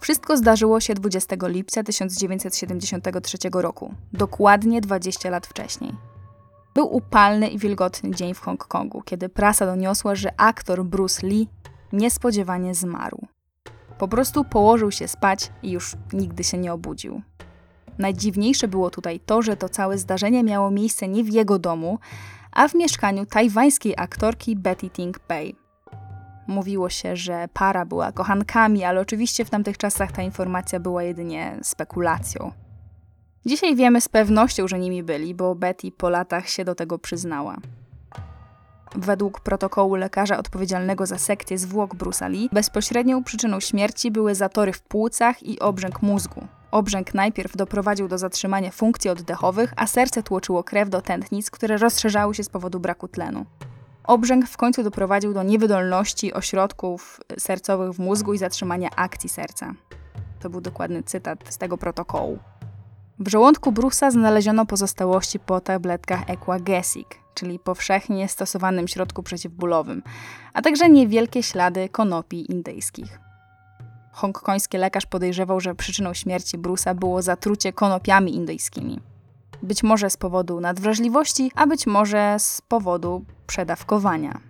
[0.00, 5.92] Wszystko zdarzyło się 20 lipca 1973 roku, dokładnie 20 lat wcześniej.
[6.78, 11.48] Był upalny i wilgotny dzień w Hongkongu, kiedy prasa doniosła, że aktor Bruce Lee
[11.92, 13.26] niespodziewanie zmarł.
[13.98, 17.22] Po prostu położył się spać i już nigdy się nie obudził.
[17.98, 21.98] Najdziwniejsze było tutaj to, że to całe zdarzenie miało miejsce nie w jego domu,
[22.52, 25.56] a w mieszkaniu tajwańskiej aktorki Betty Ting Pei.
[26.46, 31.58] Mówiło się, że para była kochankami, ale oczywiście w tamtych czasach ta informacja była jedynie
[31.62, 32.67] spekulacją.
[33.46, 37.56] Dzisiaj wiemy z pewnością, że nimi byli, bo Betty po latach się do tego przyznała.
[38.94, 44.82] Według protokołu lekarza odpowiedzialnego za sekcję zwłok Bruce'a Lee, bezpośrednią przyczyną śmierci były zatory w
[44.82, 46.46] płucach i obrzęk mózgu.
[46.70, 52.34] Obrzęk najpierw doprowadził do zatrzymania funkcji oddechowych, a serce tłoczyło krew do tętnic, które rozszerzały
[52.34, 53.46] się z powodu braku tlenu.
[54.04, 59.74] Obrzęk w końcu doprowadził do niewydolności ośrodków sercowych w mózgu i zatrzymania akcji serca.
[60.40, 62.38] To był dokładny cytat z tego protokołu.
[63.20, 70.02] W żołądku Brusa znaleziono pozostałości po tabletkach Equagesic, czyli powszechnie stosowanym środku przeciwbólowym,
[70.52, 73.20] a także niewielkie ślady konopi indyjskich.
[74.12, 79.00] Hongkoński lekarz podejrzewał, że przyczyną śmierci Brusa było zatrucie konopiami indyjskimi.
[79.62, 84.40] Być może z powodu nadwrażliwości, a być może z powodu przedawkowania.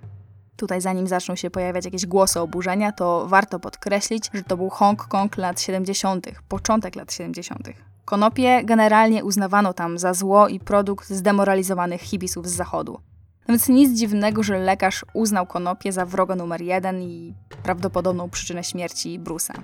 [0.56, 5.36] Tutaj, zanim zaczną się pojawiać jakieś głosy oburzenia, to warto podkreślić, że to był Hongkong
[5.36, 7.87] lat 70., początek lat 70.
[8.08, 13.00] Konopie generalnie uznawano tam za zło i produkt zdemoralizowanych hibisów z zachodu.
[13.48, 19.18] Więc nic dziwnego, że lekarz uznał konopie za wroga numer jeden i prawdopodobną przyczynę śmierci
[19.18, 19.54] Brusa.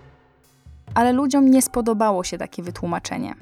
[0.94, 3.34] Ale ludziom nie spodobało się takie wytłumaczenie.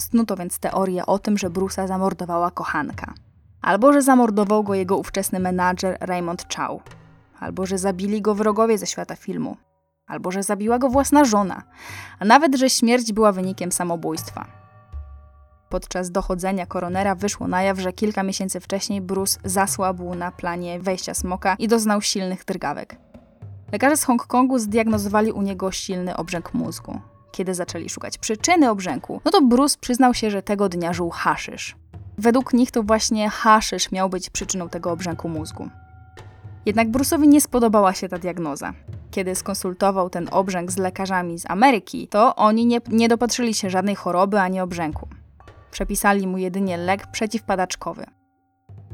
[0.00, 3.14] Snuto więc teorię o tym, że Brusa zamordowała kochanka.
[3.62, 6.82] Albo że zamordował go jego ówczesny menadżer Raymond Chow.
[7.40, 9.56] Albo że zabili go wrogowie ze świata filmu
[10.06, 11.62] albo że zabiła go własna żona,
[12.18, 14.46] a nawet, że śmierć była wynikiem samobójstwa.
[15.68, 21.14] Podczas dochodzenia koronera wyszło na jaw, że kilka miesięcy wcześniej Bruce zasłabł na planie wejścia
[21.14, 22.96] smoka i doznał silnych drgawek.
[23.72, 27.00] Lekarze z Hongkongu zdiagnozowali u niego silny obrzęk mózgu.
[27.32, 31.76] Kiedy zaczęli szukać przyczyny obrzęku, no to Bruce przyznał się, że tego dnia żył haszysz.
[32.18, 35.68] Według nich to właśnie haszysz miał być przyczyną tego obrzęku mózgu.
[36.66, 38.72] Jednak Bruce'owi nie spodobała się ta diagnoza.
[39.10, 43.94] Kiedy skonsultował ten obrzęk z lekarzami z Ameryki, to oni nie, nie dopatrzyli się żadnej
[43.94, 45.08] choroby ani obrzęku.
[45.70, 48.06] Przepisali mu jedynie lek przeciwpadaczkowy.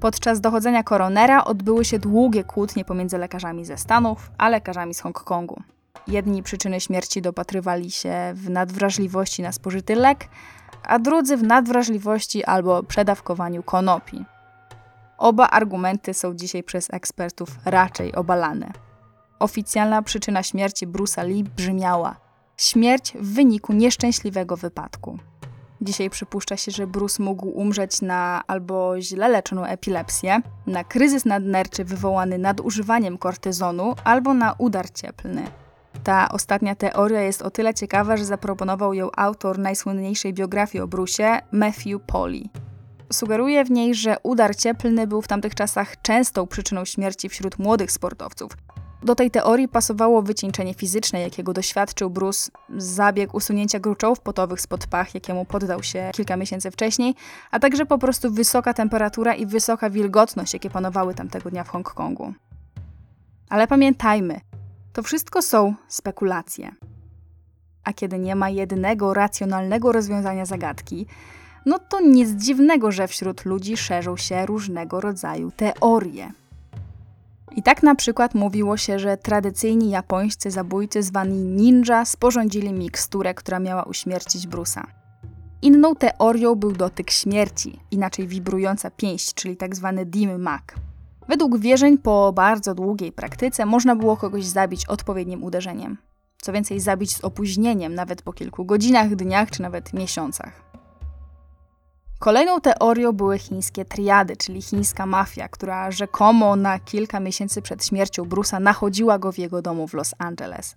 [0.01, 5.63] Podczas dochodzenia koronera odbyły się długie kłótnie pomiędzy lekarzami ze Stanów a lekarzami z Hongkongu.
[6.09, 10.29] Jedni przyczyny śmierci dopatrywali się w nadwrażliwości na spożyty lek,
[10.87, 14.25] a drudzy w nadwrażliwości albo przedawkowaniu konopi.
[15.19, 18.73] Oba argumenty są dzisiaj przez ekspertów raczej obalane.
[19.43, 22.17] Oficjalna przyczyna śmierci Bruce'a Lee brzmiała:
[22.57, 25.19] śmierć w wyniku nieszczęśliwego wypadku.
[25.81, 31.85] Dzisiaj przypuszcza się, że Bruce mógł umrzeć na albo źle leczoną epilepsję, na kryzys nadnerczy
[31.85, 35.43] wywołany nadużywaniem kortyzonu, albo na udar cieplny.
[36.05, 41.41] Ta ostatnia teoria jest o tyle ciekawa, że zaproponował ją autor najsłynniejszej biografii o Bruce'ie,
[41.53, 42.43] Matthew Polly.
[43.13, 47.93] Sugeruje w niej, że udar cieplny był w tamtych czasach częstą przyczyną śmierci wśród młodych
[47.93, 48.53] sportowców,
[49.03, 55.15] Do tej teorii pasowało wycieńczenie fizyczne, jakiego doświadczył Bruce, zabieg usunięcia gruczołów potowych spod pach,
[55.15, 57.15] jakiemu poddał się kilka miesięcy wcześniej,
[57.51, 62.35] a także po prostu wysoka temperatura i wysoka wilgotność, jakie panowały tamtego dnia w Hongkongu.
[63.49, 64.41] Ale pamiętajmy,
[64.93, 66.73] to wszystko są spekulacje.
[67.85, 71.07] A kiedy nie ma jednego racjonalnego rozwiązania zagadki,
[71.67, 76.33] no to nic dziwnego, że wśród ludzi szerzą się różnego rodzaju teorie.
[77.57, 83.59] I tak na przykład mówiło się, że tradycyjni japońscy zabójcy zwani ninja sporządzili miksturę, która
[83.59, 84.87] miała uśmiercić Brusa.
[85.63, 89.95] Inną teorią był dotyk śmierci, inaczej wibrująca pięść, czyli tzw.
[89.97, 90.75] Tak dim mak.
[91.29, 95.99] Według wierzeń po bardzo długiej praktyce można było kogoś zabić odpowiednim uderzeniem.
[96.41, 100.72] Co więcej, zabić z opóźnieniem, nawet po kilku godzinach, dniach czy nawet miesiącach.
[102.23, 108.25] Kolejną teorią były chińskie triady, czyli chińska mafia, która rzekomo na kilka miesięcy przed śmiercią
[108.25, 110.75] Brusa nachodziła go w jego domu w Los Angeles.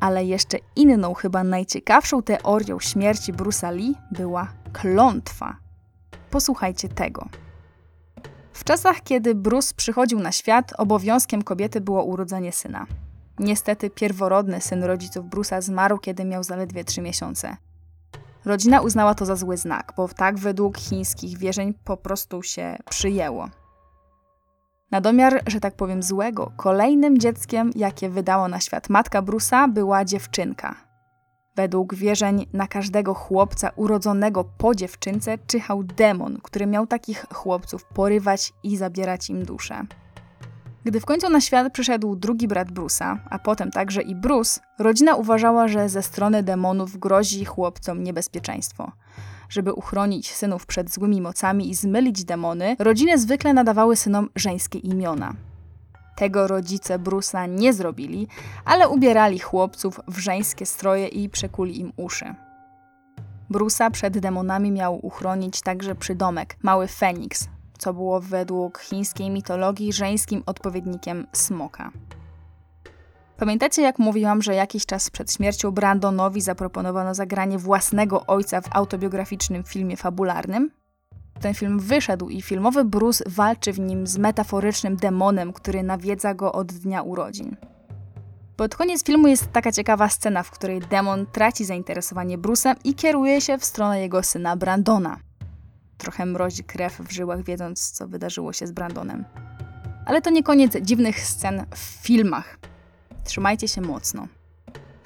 [0.00, 5.56] Ale jeszcze inną, chyba najciekawszą teorią śmierci Brusa Lee była klątwa.
[6.30, 7.28] Posłuchajcie tego.
[8.52, 12.86] W czasach, kiedy Bruce przychodził na świat, obowiązkiem kobiety było urodzenie syna.
[13.38, 17.56] Niestety pierworodny syn rodziców Brusa zmarł, kiedy miał zaledwie trzy miesiące.
[18.46, 23.48] Rodzina uznała to za zły znak, bo tak według chińskich wierzeń po prostu się przyjęło.
[24.90, 30.04] Na domiar, że tak powiem, złego, kolejnym dzieckiem, jakie wydała na świat matka Brusa, była
[30.04, 30.74] dziewczynka.
[31.56, 38.52] Według wierzeń na każdego chłopca urodzonego po dziewczynce czyhał demon, który miał takich chłopców porywać
[38.62, 39.86] i zabierać im duszę.
[40.86, 45.14] Gdy w końcu na świat przyszedł drugi brat Brusa, a potem także i Bruce, rodzina
[45.14, 48.92] uważała, że ze strony demonów grozi chłopcom niebezpieczeństwo.
[49.48, 55.34] Żeby uchronić synów przed złymi mocami i zmylić demony, rodziny zwykle nadawały synom żeńskie imiona.
[56.16, 58.28] Tego rodzice Brusa nie zrobili,
[58.64, 62.34] ale ubierali chłopców w żeńskie stroje i przekuli im uszy.
[63.50, 70.42] Brusa przed demonami miał uchronić także przydomek, mały Feniks, co było według chińskiej mitologii żeńskim
[70.46, 71.90] odpowiednikiem smoka.
[73.36, 79.64] Pamiętacie, jak mówiłam, że jakiś czas przed śmiercią Brandonowi zaproponowano zagranie własnego ojca w autobiograficznym
[79.64, 80.70] filmie fabularnym?
[81.40, 86.52] Ten film wyszedł i filmowy Bruce walczy w nim z metaforycznym demonem, który nawiedza go
[86.52, 87.56] od dnia urodzin.
[88.56, 93.40] Pod koniec filmu jest taka ciekawa scena, w której demon traci zainteresowanie Bruce'em i kieruje
[93.40, 95.25] się w stronę jego syna Brandona.
[95.98, 99.24] Trochę mrozi krew w żyłach, wiedząc, co wydarzyło się z Brandonem.
[100.06, 102.58] Ale to nie koniec dziwnych scen w filmach.
[103.24, 104.28] Trzymajcie się mocno.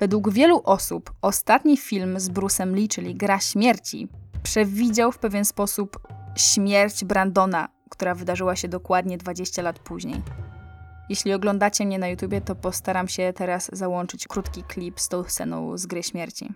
[0.01, 4.09] Według wielu osób ostatni film z Bruce'em Lee, czyli Gra Śmierci,
[4.43, 10.23] przewidział w pewien sposób śmierć Brandona, która wydarzyła się dokładnie 20 lat później.
[11.09, 15.79] Jeśli oglądacie mnie na YouTubie, to postaram się teraz załączyć krótki klip z tą sceną
[15.79, 16.53] z Gry Śmierci.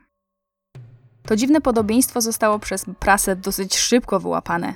[1.26, 4.74] To dziwne podobieństwo zostało przez prasę dosyć szybko wyłapane.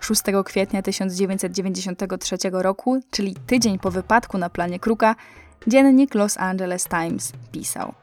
[0.00, 5.14] 6 kwietnia 1993 roku, czyli tydzień po wypadku na planie Kruka,
[5.66, 7.94] dziennik Los Angeles Times pisał.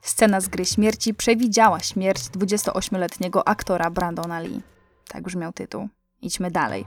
[0.00, 4.62] Scena z gry śmierci przewidziała śmierć 28-letniego aktora Brandona Lee.
[5.08, 5.88] Tak brzmiał tytuł.
[6.22, 6.84] Idźmy dalej.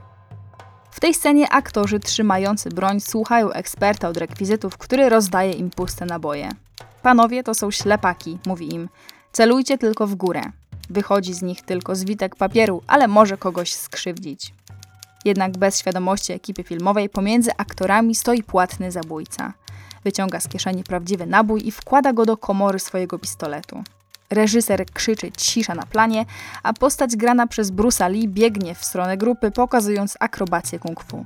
[0.90, 6.48] W tej scenie aktorzy trzymający broń słuchają eksperta od rekwizytów, który rozdaje im puste naboje.
[7.02, 8.88] Panowie to są ślepaki, mówi im.
[9.32, 10.42] Celujcie tylko w górę.
[10.90, 14.54] Wychodzi z nich tylko zwitek papieru, ale może kogoś skrzywdzić.
[15.24, 19.52] Jednak bez świadomości ekipy filmowej pomiędzy aktorami stoi płatny zabójca.
[20.04, 23.82] Wyciąga z kieszeni prawdziwy nabój i wkłada go do komory swojego pistoletu.
[24.30, 26.24] Reżyser krzyczy cisza na planie,
[26.62, 31.24] a postać grana przez Bruce'a Lee biegnie w stronę grupy, pokazując akrobację kung fu.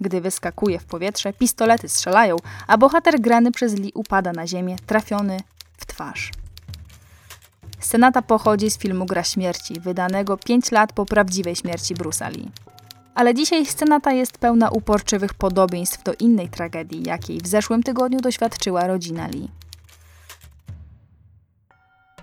[0.00, 2.36] Gdy wyskakuje w powietrze, pistolety strzelają,
[2.66, 5.40] a bohater grany przez Lee upada na ziemię, trafiony
[5.76, 6.30] w twarz.
[7.86, 12.50] Scenata pochodzi z filmu Gra Śmierci, wydanego 5 lat po prawdziwej śmierci Bruce'a Lee.
[13.14, 18.20] Ale dzisiaj scena ta jest pełna uporczywych podobieństw do innej tragedii, jakiej w zeszłym tygodniu
[18.20, 19.50] doświadczyła rodzina Lee.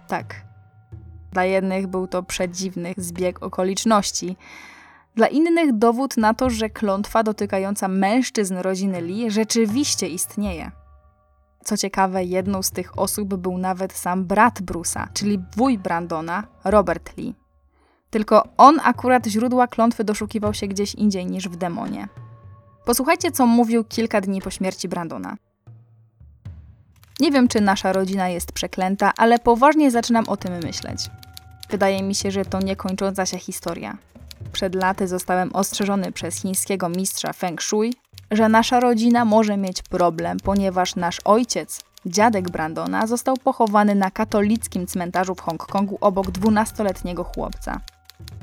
[0.07, 0.35] Tak.
[1.31, 4.37] Dla jednych był to przedziwny zbieg okoliczności,
[5.15, 10.71] dla innych dowód na to, że klątwa dotykająca mężczyzn rodziny Lee rzeczywiście istnieje.
[11.63, 17.17] Co ciekawe, jedną z tych osób był nawet sam brat Bruce'a, czyli wuj Brandona, Robert
[17.17, 17.35] Lee.
[18.09, 22.07] Tylko on akurat źródła klątwy doszukiwał się gdzieś indziej niż w demonie.
[22.85, 25.35] Posłuchajcie, co mówił kilka dni po śmierci Brandona.
[27.19, 31.09] Nie wiem, czy nasza rodzina jest przeklęta, ale poważnie zaczynam o tym myśleć.
[31.69, 33.97] Wydaje mi się, że to niekończąca się historia.
[34.51, 37.93] Przed laty zostałem ostrzeżony przez chińskiego mistrza Feng Shui,
[38.31, 44.87] że nasza rodzina może mieć problem, ponieważ nasz ojciec, dziadek Brandona, został pochowany na katolickim
[44.87, 47.81] cmentarzu w Hongkongu obok 12-letniego chłopca.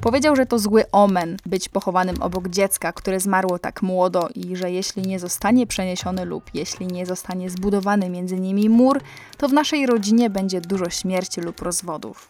[0.01, 4.71] Powiedział, że to zły omen być pochowanym obok dziecka, które zmarło tak młodo i że
[4.71, 9.01] jeśli nie zostanie przeniesiony lub jeśli nie zostanie zbudowany między nimi mur,
[9.37, 12.29] to w naszej rodzinie będzie dużo śmierci lub rozwodów.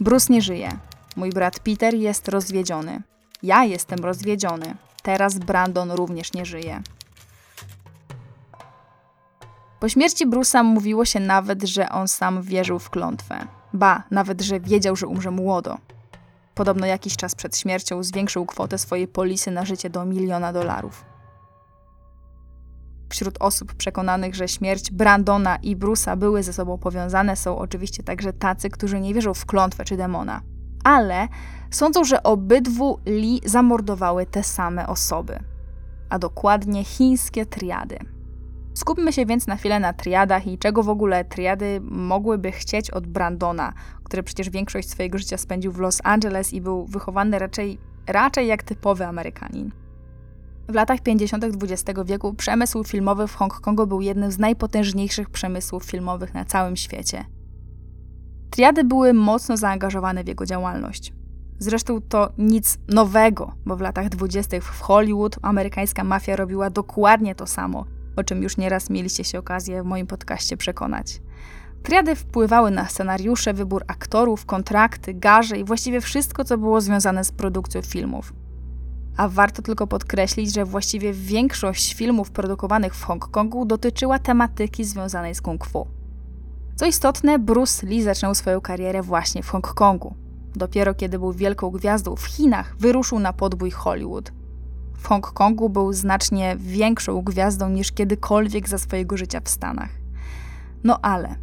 [0.00, 0.78] Bruce nie żyje.
[1.16, 3.02] Mój brat Peter jest rozwiedziony.
[3.42, 4.74] Ja jestem rozwiedziony.
[5.02, 6.82] Teraz Brandon również nie żyje.
[9.80, 13.46] Po śmierci Bruce'a mówiło się nawet, że on sam wierzył w klątwę.
[13.72, 15.78] Ba, nawet, że wiedział, że umrze młodo.
[16.54, 21.04] Podobno jakiś czas przed śmiercią zwiększył kwotę swojej polisy na życie do miliona dolarów.
[23.08, 28.32] Wśród osób przekonanych, że śmierć Brandona i Bruce'a były ze sobą powiązane, są oczywiście także
[28.32, 30.40] tacy, którzy nie wierzą w klątwę czy demona.
[30.84, 31.28] Ale
[31.70, 35.38] sądzą, że obydwu Lee zamordowały te same osoby,
[36.08, 37.98] a dokładnie chińskie triady.
[38.74, 43.06] Skupmy się więc na chwilę na triadach i czego w ogóle triady mogłyby chcieć od
[43.06, 43.72] Brandona,
[44.04, 48.62] który przecież większość swojego życia spędził w Los Angeles i był wychowany raczej, raczej jak
[48.62, 49.70] typowy Amerykanin.
[50.68, 51.44] W latach 50.
[51.44, 57.24] XX wieku przemysł filmowy w Hongkongu był jednym z najpotężniejszych przemysłów filmowych na całym świecie.
[58.50, 61.12] Triady były mocno zaangażowane w jego działalność.
[61.58, 64.60] Zresztą to nic nowego, bo w latach 20.
[64.60, 67.84] w Hollywood amerykańska mafia robiła dokładnie to samo,
[68.16, 71.20] o czym już nieraz mieliście się okazję w moim podcaście przekonać.
[71.82, 77.32] Triady wpływały na scenariusze, wybór aktorów, kontrakty, garze i właściwie wszystko, co było związane z
[77.32, 78.32] produkcją filmów.
[79.16, 85.40] A warto tylko podkreślić, że właściwie większość filmów produkowanych w Hongkongu dotyczyła tematyki związanej z
[85.40, 85.86] kung fu.
[86.76, 90.14] Co istotne, Bruce Lee zaczął swoją karierę właśnie w Hongkongu.
[90.54, 94.32] Dopiero kiedy był wielką gwiazdą w Chinach, wyruszył na podbój Hollywood.
[94.96, 99.90] W Hongkongu był znacznie większą gwiazdą niż kiedykolwiek za swojego życia w Stanach.
[100.84, 101.36] No ale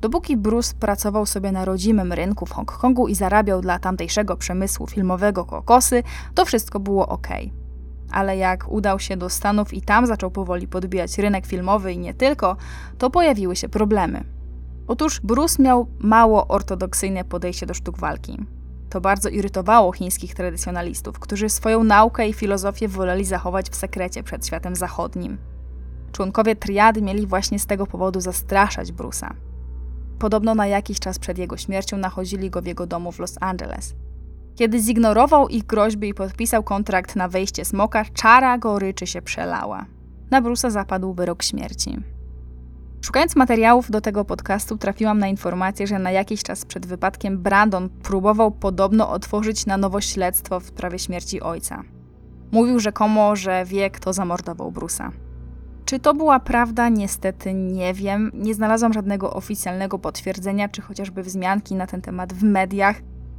[0.00, 5.44] Dopóki Bruce pracował sobie na rodzimym rynku w Hongkongu i zarabiał dla tamtejszego przemysłu filmowego
[5.44, 6.02] kokosy,
[6.34, 7.28] to wszystko było ok.
[8.10, 12.14] Ale jak udał się do Stanów i tam zaczął powoli podbijać rynek filmowy i nie
[12.14, 12.56] tylko,
[12.98, 14.24] to pojawiły się problemy.
[14.86, 18.38] Otóż Bruce miał mało ortodoksyjne podejście do sztuk walki.
[18.90, 24.46] To bardzo irytowało chińskich tradycjonalistów, którzy swoją naukę i filozofię woleli zachować w sekrecie przed
[24.46, 25.38] światem zachodnim.
[26.12, 29.30] Członkowie triady mieli właśnie z tego powodu zastraszać Bruce'a.
[30.18, 33.94] Podobno na jakiś czas przed jego śmiercią nachodzili go w jego domu w Los Angeles.
[34.54, 39.86] Kiedy zignorował ich groźby i podpisał kontrakt na wejście smoka, czara goryczy się przelała.
[40.30, 42.13] Na Bruce'a zapadł wyrok śmierci.
[43.04, 47.88] Szukając materiałów do tego podcastu, trafiłam na informację, że na jakiś czas przed wypadkiem Brandon
[47.88, 51.82] próbował podobno otworzyć na nowo śledztwo w sprawie śmierci ojca.
[52.52, 55.10] Mówił rzekomo, że wie, kto zamordował Bruce'a.
[55.84, 56.88] Czy to była prawda?
[56.88, 58.30] Niestety nie wiem.
[58.34, 62.96] Nie znalazłam żadnego oficjalnego potwierdzenia, czy chociażby wzmianki na ten temat w mediach.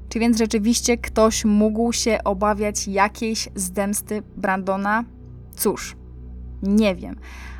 [0.09, 5.03] Czy więc rzeczywiście ktoś mógł się obawiać jakiejś zdemsty Brandona?
[5.55, 5.95] Cóż,
[6.63, 7.15] nie wiem,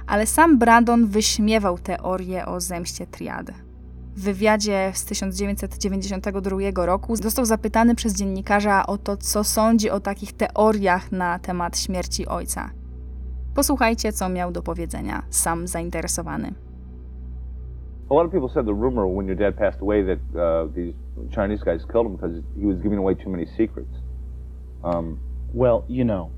[0.08, 3.54] ale sam Brandon wyśmiewał teorię o zemście triady.
[4.16, 10.34] W wywiadzie z 1992 roku został zapytany przez dziennikarza o to, co sądzi o takich
[10.34, 12.70] teoriach na temat śmierci ojca.
[13.56, 16.54] Posłuchajcie, co miał do powiedzenia sam zainteresowany.
[18.10, 20.94] A lot of people said the rumor when your dad passed away that uh, these
[21.36, 23.92] Chinese guys killed him because he was giving away too many secrets.
[24.84, 25.18] Um,
[25.56, 26.32] Well, you know,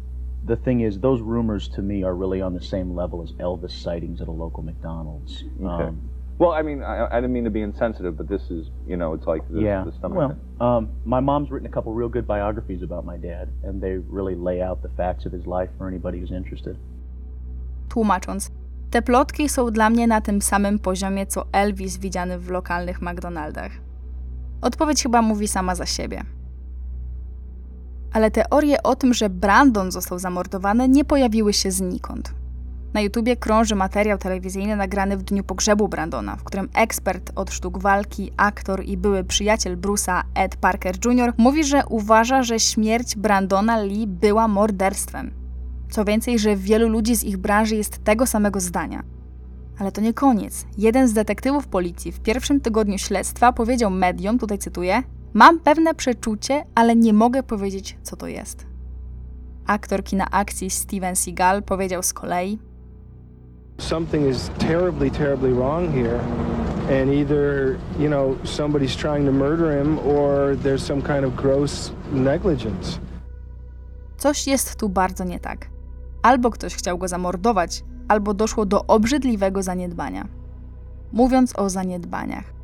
[0.48, 3.72] the thing is, those rumors to me are really on the same level as Elvis
[3.72, 5.44] sightings at a local McDonald's.
[5.60, 5.84] Okay.
[5.84, 8.96] Um, well, I mean, I, I didn't mean to be insensitive, but this is, you
[8.96, 9.84] know, it's like the, yeah.
[9.84, 10.18] the stomach.
[10.18, 13.98] Well, um, my mom's written a couple real good biographies about my dad, and they
[14.10, 16.78] really lay out the facts of his life for anybody who's interested.
[17.90, 18.52] Tłumacząc,
[18.92, 23.72] te plotki są dla mnie na tym samym poziomie co Elvis widziany w lokalnych McDonaldach.
[24.62, 26.37] Odpowiedź chyba mówi sama za siebie.
[28.14, 32.34] Ale teorie o tym, że Brandon został zamordowany, nie pojawiły się znikąd.
[32.94, 37.78] Na YouTubie krąży materiał telewizyjny nagrany w dniu pogrzebu Brandona, w którym ekspert od sztuk
[37.78, 41.34] walki, aktor i były przyjaciel Bruce'a Ed Parker Jr.
[41.38, 45.32] mówi, że uważa, że śmierć Brandona Lee była morderstwem.
[45.90, 49.04] Co więcej, że wielu ludzi z ich branży jest tego samego zdania.
[49.80, 50.66] Ale to nie koniec.
[50.78, 55.04] Jeden z detektywów policji w pierwszym tygodniu śledztwa powiedział mediom, tutaj cytuję:
[55.34, 58.66] Mam pewne przeczucie, ale nie mogę powiedzieć, co to jest.
[59.66, 62.60] Aktor kina akcji Steven Seagal powiedział z kolei:
[63.78, 66.20] Something is terribly, terribly wrong here.
[66.90, 71.92] and either you know somebody's trying to murder him or there's some kind of gross
[72.12, 73.00] negligence.
[74.18, 75.70] Coś jest tu bardzo nie tak.
[76.22, 80.28] Albo ktoś chciał go zamordować, albo doszło do obrzydliwego zaniedbania.
[81.14, 82.58] Mówiąc o zaniedbaniach.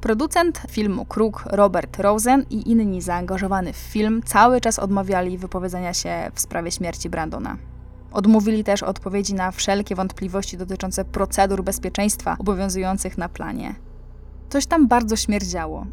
[0.00, 6.30] Producent filmu Kruk Robert Rosen i inni zaangażowani w film cały czas odmawiali wypowiedzenia się
[6.34, 7.56] w sprawie śmierci Brandona.
[8.12, 13.74] Odmówili też odpowiedzi na wszelkie wątpliwości dotyczące procedur bezpieczeństwa obowiązujących na planie.
[14.48, 15.86] Coś tam bardzo śmierdziało.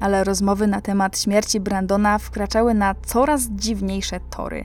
[0.00, 4.64] Ale rozmowy na temat śmierci Brandona wkraczały na coraz dziwniejsze tory.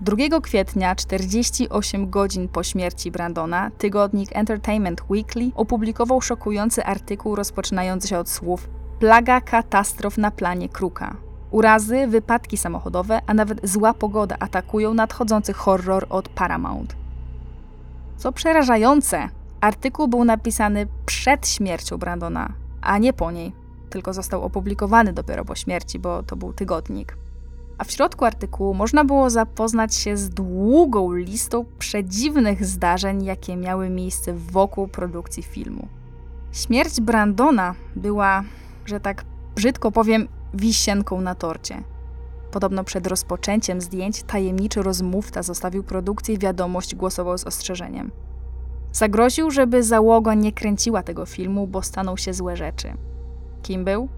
[0.00, 8.18] 2 kwietnia, 48 godzin po śmierci Brandona, tygodnik Entertainment Weekly opublikował szokujący artykuł rozpoczynający się
[8.18, 8.68] od słów
[8.98, 11.16] Plaga katastrof na planie Kruka.
[11.50, 16.96] Urazy, wypadki samochodowe, a nawet zła pogoda atakują nadchodzący horror od Paramount.
[18.16, 19.28] Co przerażające,
[19.60, 23.52] artykuł był napisany przed śmiercią Brandona, a nie po niej,
[23.90, 27.16] tylko został opublikowany dopiero po śmierci, bo to był tygodnik.
[27.78, 33.90] A w środku artykułu można było zapoznać się z długą listą przedziwnych zdarzeń, jakie miały
[33.90, 35.88] miejsce wokół produkcji filmu.
[36.52, 38.42] Śmierć Brandona była,
[38.84, 39.24] że tak
[39.54, 41.82] brzydko powiem, wisienką na torcie.
[42.50, 48.10] Podobno przed rozpoczęciem zdjęć tajemniczy rozmówca zostawił produkcji wiadomość głosową z ostrzeżeniem.
[48.92, 52.92] Zagroził, żeby załoga nie kręciła tego filmu, bo staną się złe rzeczy.
[53.62, 54.08] Kim był?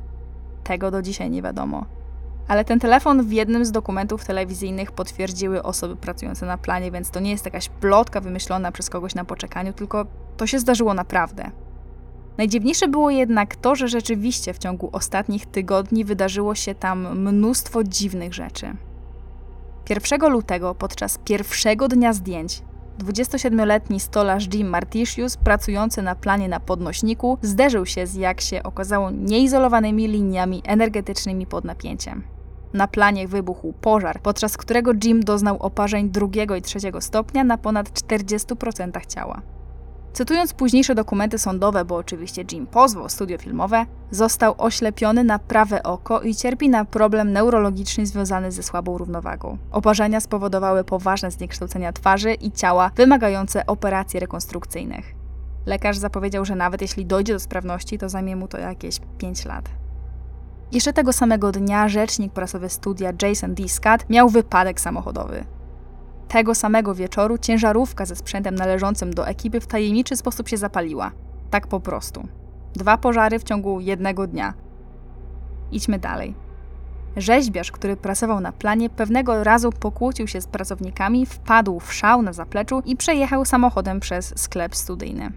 [0.65, 2.00] Tego do dzisiaj nie wiadomo.
[2.51, 7.21] Ale ten telefon w jednym z dokumentów telewizyjnych potwierdziły osoby pracujące na planie, więc to
[7.21, 11.51] nie jest jakaś plotka wymyślona przez kogoś na poczekaniu, tylko to się zdarzyło naprawdę.
[12.39, 18.35] Najdziwniejsze było jednak to, że rzeczywiście w ciągu ostatnich tygodni wydarzyło się tam mnóstwo dziwnych
[18.35, 18.77] rzeczy.
[19.91, 22.63] 1 lutego, podczas pierwszego dnia zdjęć,
[22.99, 29.11] 27-letni stolarz Jim Martisius, pracujący na planie na podnośniku, zderzył się z, jak się okazało,
[29.11, 32.30] nieizolowanymi liniami energetycznymi pod napięciem.
[32.73, 37.91] Na planie wybuchł pożar, podczas którego Jim doznał oparzeń drugiego i trzeciego stopnia na ponad
[37.91, 39.43] 40% ciała.
[40.13, 46.21] Cytując późniejsze dokumenty sądowe, bo oczywiście Jim pozwał studio filmowe, został oślepiony na prawe oko
[46.21, 49.59] i cierpi na problem neurologiczny związany ze słabą równowagą.
[49.73, 55.15] Oparzenia spowodowały poważne zniekształcenia twarzy i ciała wymagające operacji rekonstrukcyjnych.
[55.67, 59.80] Lekarz zapowiedział, że nawet jeśli dojdzie do sprawności, to zajmie mu to jakieś 5 lat.
[60.73, 63.69] Jeszcze tego samego dnia rzecznik prasowy studia Jason D.
[63.69, 65.45] Scott miał wypadek samochodowy.
[66.29, 71.11] Tego samego wieczoru ciężarówka ze sprzętem należącym do ekipy w tajemniczy sposób się zapaliła.
[71.51, 72.29] Tak po prostu.
[72.75, 74.55] Dwa pożary w ciągu jednego dnia.
[75.73, 76.35] Idźmy dalej.
[77.17, 82.33] Rzeźbiarz, który pracował na planie, pewnego razu pokłócił się z pracownikami, wpadł w szał na
[82.33, 85.33] zapleczu i przejechał samochodem przez sklep studyjny.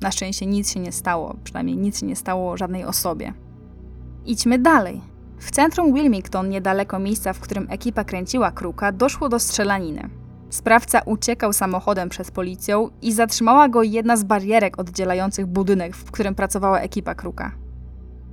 [0.00, 3.32] Na szczęście nic się nie stało, przynajmniej nic się nie stało żadnej osobie.
[4.26, 5.00] Idźmy dalej.
[5.38, 10.08] W centrum Wilmington, niedaleko miejsca, w którym ekipa kręciła kruka, doszło do strzelaniny.
[10.50, 16.34] Sprawca uciekał samochodem przed policją i zatrzymała go jedna z barierek oddzielających budynek, w którym
[16.34, 17.52] pracowała ekipa kruka.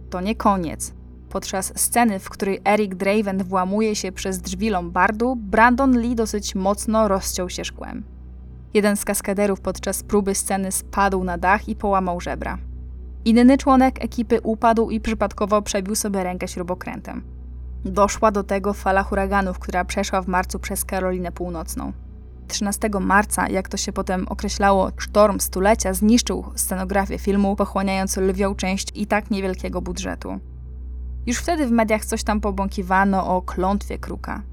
[0.10, 0.94] To nie koniec.
[1.30, 7.08] Podczas sceny, w której Eric Draven włamuje się przez drzwi lombardu, Brandon Lee dosyć mocno
[7.08, 8.04] rozciął się szkłem.
[8.74, 12.69] Jeden z kaskaderów podczas próby sceny spadł na dach i połamał żebra.
[13.26, 17.24] Inny członek ekipy upadł i przypadkowo przebił sobie rękę śrubokrętem.
[17.86, 21.94] Doszła do tego fala huraganów, która przeszła w marcu przez Karolinę Północną.
[22.48, 28.88] 13 marca, jak to się potem określało, sztorm stulecia zniszczył scenografię filmu, pochłaniając lwią część
[28.96, 30.40] i tak niewielkiego budżetu.
[31.26, 34.44] Już wtedy w mediach coś tam pobąkiwano o klątwie kruka.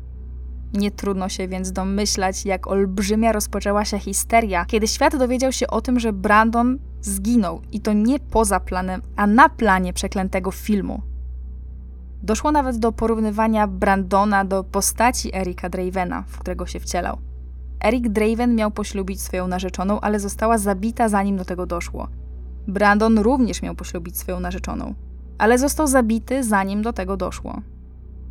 [0.72, 5.80] Nie trudno się więc domyślać, jak olbrzymia rozpoczęła się histeria, kiedy świat dowiedział się o
[5.80, 11.02] tym, że Brandon zginął i to nie poza planem, a na planie przeklętego filmu.
[12.22, 17.18] Doszło nawet do porównywania Brandona do postaci Erika Dravena, w którego się wcielał.
[17.80, 22.08] Eric Draven miał poślubić swoją narzeczoną, ale została zabita zanim do tego doszło.
[22.68, 24.94] Brandon również miał poślubić swoją narzeczoną,
[25.38, 27.60] ale został zabity zanim do tego doszło.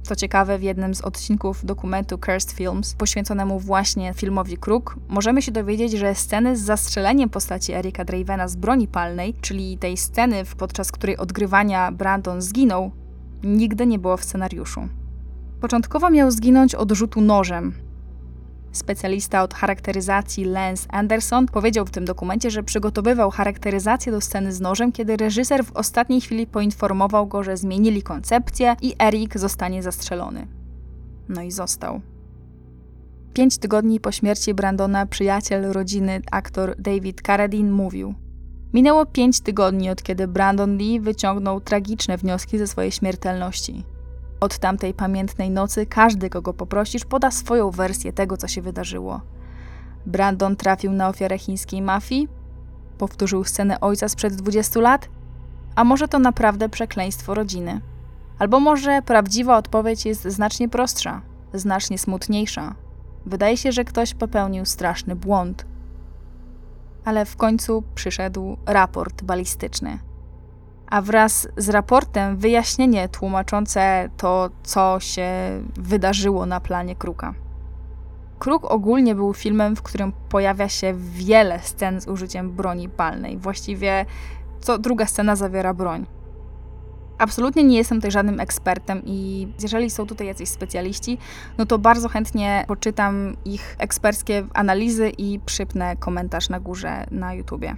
[0.06, 5.52] Co ciekawe, w jednym z odcinków dokumentu Cursed Films, poświęconemu właśnie filmowi Kruk, możemy się
[5.52, 10.92] dowiedzieć, że sceny z zastrzeleniem postaci Erika Dravena z broni palnej, czyli tej sceny, podczas
[10.92, 12.92] której odgrywania Brandon zginął,
[13.44, 14.82] nigdy nie było w scenariuszu.
[15.62, 17.74] Początkowo miał zginąć od rzutu nożem.
[18.76, 24.62] Specjalista od charakteryzacji Lance Anderson powiedział w tym dokumencie, że przygotowywał charakteryzację do sceny z
[24.62, 30.48] nożem, kiedy reżyser w ostatniej chwili poinformował go, że zmienili koncepcję i Eric zostanie zastrzelony.
[31.30, 32.02] No i został.
[33.34, 38.14] Pięć tygodni po śmierci Brandona przyjaciel rodziny, aktor David Carradine mówił:
[38.74, 43.84] Minęło pięć tygodni od kiedy Brandon Lee wyciągnął tragiczne wnioski ze swojej śmiertelności.
[44.46, 49.22] Od tamtej pamiętnej nocy każdy, kogo poprosisz, poda swoją wersję tego, co się wydarzyło.
[50.06, 52.28] Brandon trafił na ofiarę chińskiej mafii?
[52.98, 55.10] Powtórzył scenę ojca sprzed 20 lat?
[55.76, 57.82] A może to naprawdę przekleństwo rodziny?
[58.40, 61.22] Albo może prawdziwa odpowiedź jest znacznie prostsza,
[61.54, 62.76] znacznie smutniejsza.
[63.26, 65.66] Wydaje się, że ktoś popełnił straszny błąd.
[67.06, 70.00] Ale w końcu przyszedł raport balistyczny.
[70.96, 75.30] A wraz z raportem wyjaśnienie tłumaczące to, co się
[75.76, 77.34] wydarzyło na planie Kruka.
[78.40, 83.38] Kruk ogólnie był filmem, w którym pojawia się wiele scen z użyciem broni palnej.
[83.38, 84.06] Właściwie
[84.60, 86.06] co druga scena zawiera broń.
[87.18, 91.18] Absolutnie nie jestem tutaj żadnym ekspertem i jeżeli są tutaj jacyś specjaliści,
[91.58, 97.76] no to bardzo chętnie poczytam ich eksperckie analizy i przypnę komentarz na górze na YouTubie.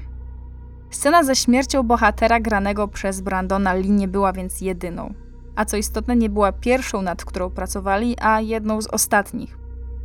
[0.90, 5.14] Scena ze śmiercią bohatera granego przez Brandona Lee nie była więc jedyną.
[5.56, 9.58] A co istotne, nie była pierwszą, nad którą pracowali, a jedną z ostatnich.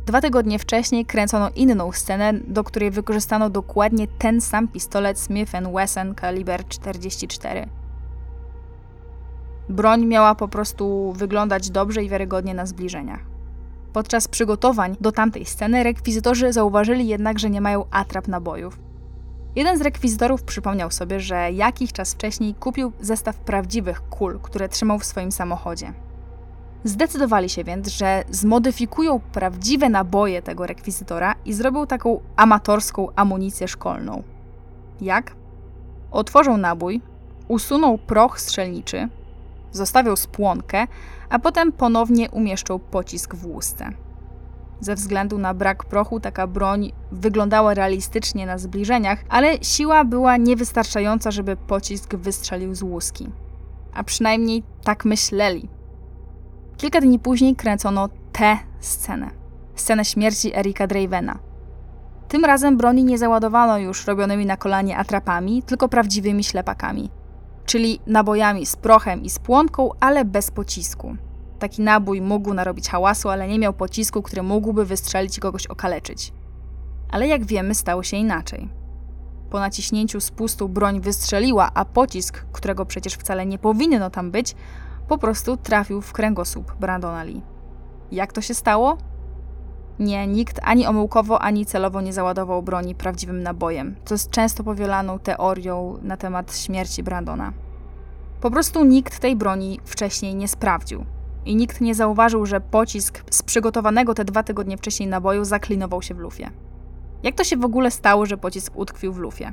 [0.05, 6.15] Dwa tygodnie wcześniej kręcono inną scenę, do której wykorzystano dokładnie ten sam pistolet Smith Wesson
[6.15, 7.67] kaliber 44.
[9.69, 13.19] Broń miała po prostu wyglądać dobrze i wiarygodnie na zbliżeniach.
[13.93, 18.79] Podczas przygotowań do tamtej sceny rekwizytorzy zauważyli jednak, że nie mają atrap nabojów.
[19.55, 24.99] Jeden z rekwizytorów przypomniał sobie, że jakiś czas wcześniej kupił zestaw prawdziwych kul, które trzymał
[24.99, 25.93] w swoim samochodzie.
[26.83, 34.23] Zdecydowali się więc, że zmodyfikują prawdziwe naboje tego rekwizytora i zrobią taką amatorską amunicję szkolną.
[35.01, 35.35] Jak?
[36.11, 37.01] Otworzą nabój,
[37.47, 39.09] usuną proch strzelniczy,
[39.71, 40.87] zostawią spłonkę,
[41.29, 43.89] a potem ponownie umieszczą pocisk w łusce.
[44.79, 51.31] Ze względu na brak prochu taka broń wyglądała realistycznie na zbliżeniach, ale siła była niewystarczająca,
[51.31, 53.29] żeby pocisk wystrzelił z łuski.
[53.93, 55.69] A przynajmniej tak myśleli.
[56.77, 59.29] Kilka dni później kręcono tę scenę.
[59.75, 61.39] Scenę śmierci Erika Dravena.
[62.27, 67.09] Tym razem broni nie załadowano już robionymi na kolanie atrapami, tylko prawdziwymi ślepakami.
[67.65, 71.15] Czyli nabojami z prochem i z płonką, ale bez pocisku.
[71.63, 76.33] Taki nabój mógł narobić hałasu, ale nie miał pocisku, który mógłby wystrzelić i kogoś okaleczyć.
[77.11, 78.69] Ale jak wiemy, stało się inaczej.
[79.49, 84.55] Po naciśnięciu spustu broń wystrzeliła, a pocisk, którego przecież wcale nie powinno tam być,
[85.07, 87.41] po prostu trafił w kręgosłup Brandona Lee.
[88.11, 88.97] Jak to się stało?
[89.99, 95.19] Nie, nikt ani omyłkowo, ani celowo nie załadował broni prawdziwym nabojem, co jest często powielaną
[95.19, 97.53] teorią na temat śmierci Brandona.
[98.41, 101.05] Po prostu nikt tej broni wcześniej nie sprawdził.
[101.45, 106.13] I nikt nie zauważył, że pocisk z przygotowanego te dwa tygodnie wcześniej naboju zaklinował się
[106.13, 106.51] w lufie.
[107.23, 109.51] Jak to się w ogóle stało, że pocisk utkwił w lufie?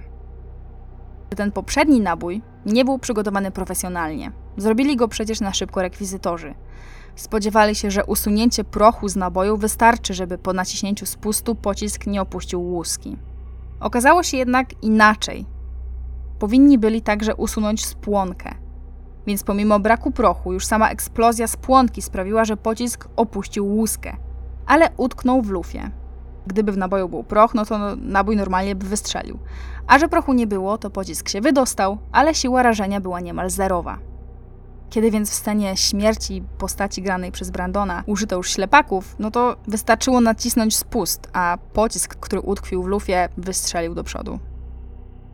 [1.36, 4.32] Ten poprzedni nabój nie był przygotowany profesjonalnie.
[4.56, 6.54] Zrobili go przecież na szybko rekwizytorzy.
[7.16, 12.62] Spodziewali się, że usunięcie prochu z naboju wystarczy, żeby po naciśnięciu spustu pocisk nie opuścił
[12.62, 13.16] łuski.
[13.80, 15.46] Okazało się jednak inaczej.
[16.38, 18.54] Powinni byli także usunąć spłonkę.
[19.26, 24.16] Więc pomimo braku prochu, już sama eksplozja spłonki sprawiła, że pocisk opuścił łuskę,
[24.66, 25.90] ale utknął w lufie.
[26.46, 29.38] Gdyby w naboju był proch, no to nabój normalnie by wystrzelił.
[29.86, 33.98] A że prochu nie było, to pocisk się wydostał, ale siła rażenia była niemal zerowa.
[34.90, 40.20] Kiedy więc w scenie śmierci postaci granej przez Brandona użyto już ślepaków, no to wystarczyło
[40.20, 44.38] nacisnąć spust, a pocisk, który utkwił w lufie, wystrzelił do przodu.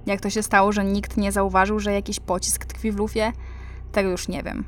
[0.07, 3.32] Jak to się stało, że nikt nie zauważył, że jakiś pocisk tkwi w lufie?
[3.97, 4.64] Tego już nie wiem.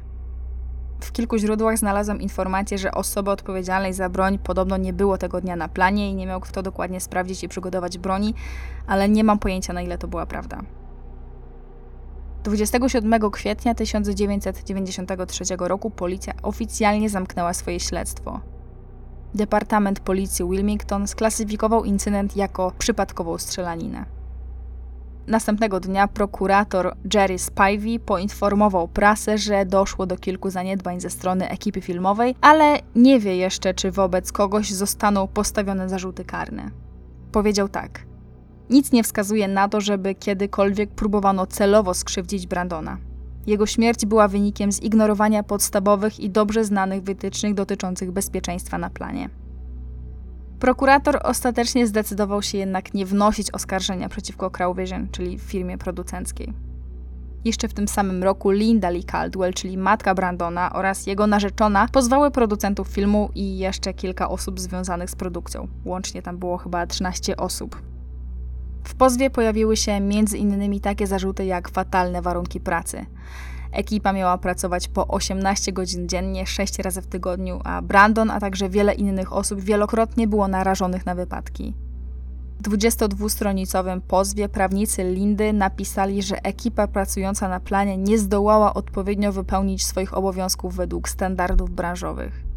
[1.01, 5.57] W kilku źródłach znalazłam informację, że osoby odpowiedzialnej za broń podobno nie było tego dnia
[5.57, 8.35] na planie i nie miał kto dokładnie sprawdzić i przygotować broni,
[8.87, 10.61] ale nie mam pojęcia na ile to była prawda.
[12.45, 18.41] 27 kwietnia 1993 roku policja oficjalnie zamknęła swoje śledztwo.
[19.35, 24.18] Departament Policji Wilmington sklasyfikował incydent jako przypadkową strzelaninę.
[25.29, 31.81] Następnego dnia prokurator Jerry Spivey poinformował prasę, że doszło do kilku zaniedbań ze strony ekipy
[31.81, 36.71] filmowej, ale nie wie jeszcze, czy wobec kogoś zostaną postawione zarzuty karne.
[37.33, 38.07] Powiedział tak:
[38.71, 42.99] Nic nie wskazuje na to, żeby kiedykolwiek próbowano celowo skrzywdzić Brandona.
[43.47, 49.31] Jego śmierć była wynikiem zignorowania podstawowych i dobrze znanych wytycznych dotyczących bezpieczeństwa na planie.
[50.61, 56.53] Prokurator ostatecznie zdecydował się jednak nie wnosić oskarżenia przeciwko Crow Vision, czyli firmie producenckiej.
[57.45, 62.31] Jeszcze w tym samym roku Linda Lee Caldwell, czyli matka Brandona oraz jego narzeczona, pozwały
[62.31, 65.69] producentów filmu i jeszcze kilka osób związanych z produkcją.
[65.85, 67.83] Łącznie tam było chyba 13 osób.
[68.85, 70.01] W pozwie pojawiły się
[70.37, 73.07] innymi takie zarzuty jak fatalne warunki pracy.
[73.73, 78.69] Ekipa miała pracować po 18 godzin dziennie, 6 razy w tygodniu, a Brandon, a także
[78.69, 81.75] wiele innych osób wielokrotnie było narażonych na wypadki.
[82.59, 89.87] W 22-stronicowym pozwie prawnicy Lindy napisali, że ekipa pracująca na planie nie zdołała odpowiednio wypełnić
[89.87, 92.49] swoich obowiązków według standardów branżowych.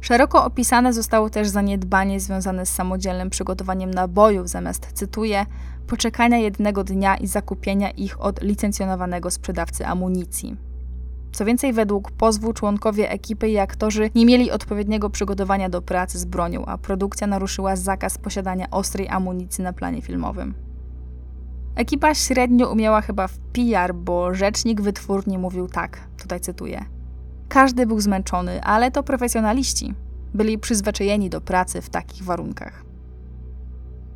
[0.00, 5.46] Szeroko opisane zostało też zaniedbanie związane z samodzielnym przygotowaniem nabojów zamiast, cytuję,
[5.88, 10.56] poczekania jednego dnia i zakupienia ich od licencjonowanego sprzedawcy amunicji.
[11.32, 16.24] Co więcej, według pozwu członkowie ekipy i aktorzy nie mieli odpowiedniego przygotowania do pracy z
[16.24, 20.54] bronią, a produkcja naruszyła zakaz posiadania ostrej amunicji na planie filmowym.
[21.76, 26.84] Ekipa średnio umiała chyba w PR, bo rzecznik wytwórni mówił tak, tutaj cytuję.
[27.48, 29.94] Każdy był zmęczony, ale to profesjonaliści.
[30.34, 32.87] Byli przyzwyczajeni do pracy w takich warunkach.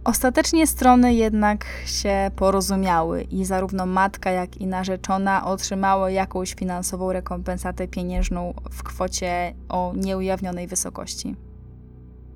[0.05, 7.89] Ostatecznie strony jednak się porozumiały i zarówno matka, jak i narzeczona otrzymały jakąś finansową rekompensatę
[7.89, 11.37] pieniężną w kwocie o nieujawnionej wysokości.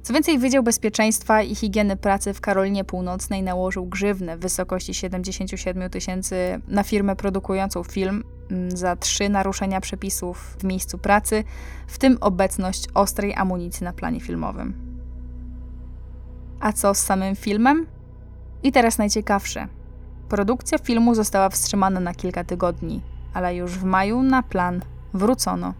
[0.02, 5.90] Co więcej, Wydział Bezpieczeństwa i Higieny Pracy w Karolinie Północnej nałożył grzywnę w wysokości 77
[5.90, 11.44] tysięcy na firmę produkującą film mm, za trzy naruszenia przepisów w miejscu pracy,
[11.86, 14.85] w tym obecność ostrej amunicji na planie filmowym.
[16.60, 17.86] A co z samym filmem?
[18.62, 19.68] I teraz najciekawsze.
[20.28, 23.02] Produkcja filmu została wstrzymana na kilka tygodni,
[23.34, 24.82] ale już w maju na plan
[25.14, 25.74] wrócono.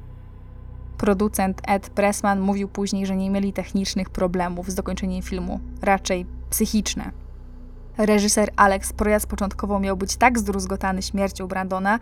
[0.99, 7.11] Producent Ed Pressman mówił później, że nie mieli technicznych problemów z dokończeniem filmu, raczej psychiczne.
[7.99, 11.99] Reżyser Alex Proyas początkowo miał być tak zdruzgotany śmiercią Brandona,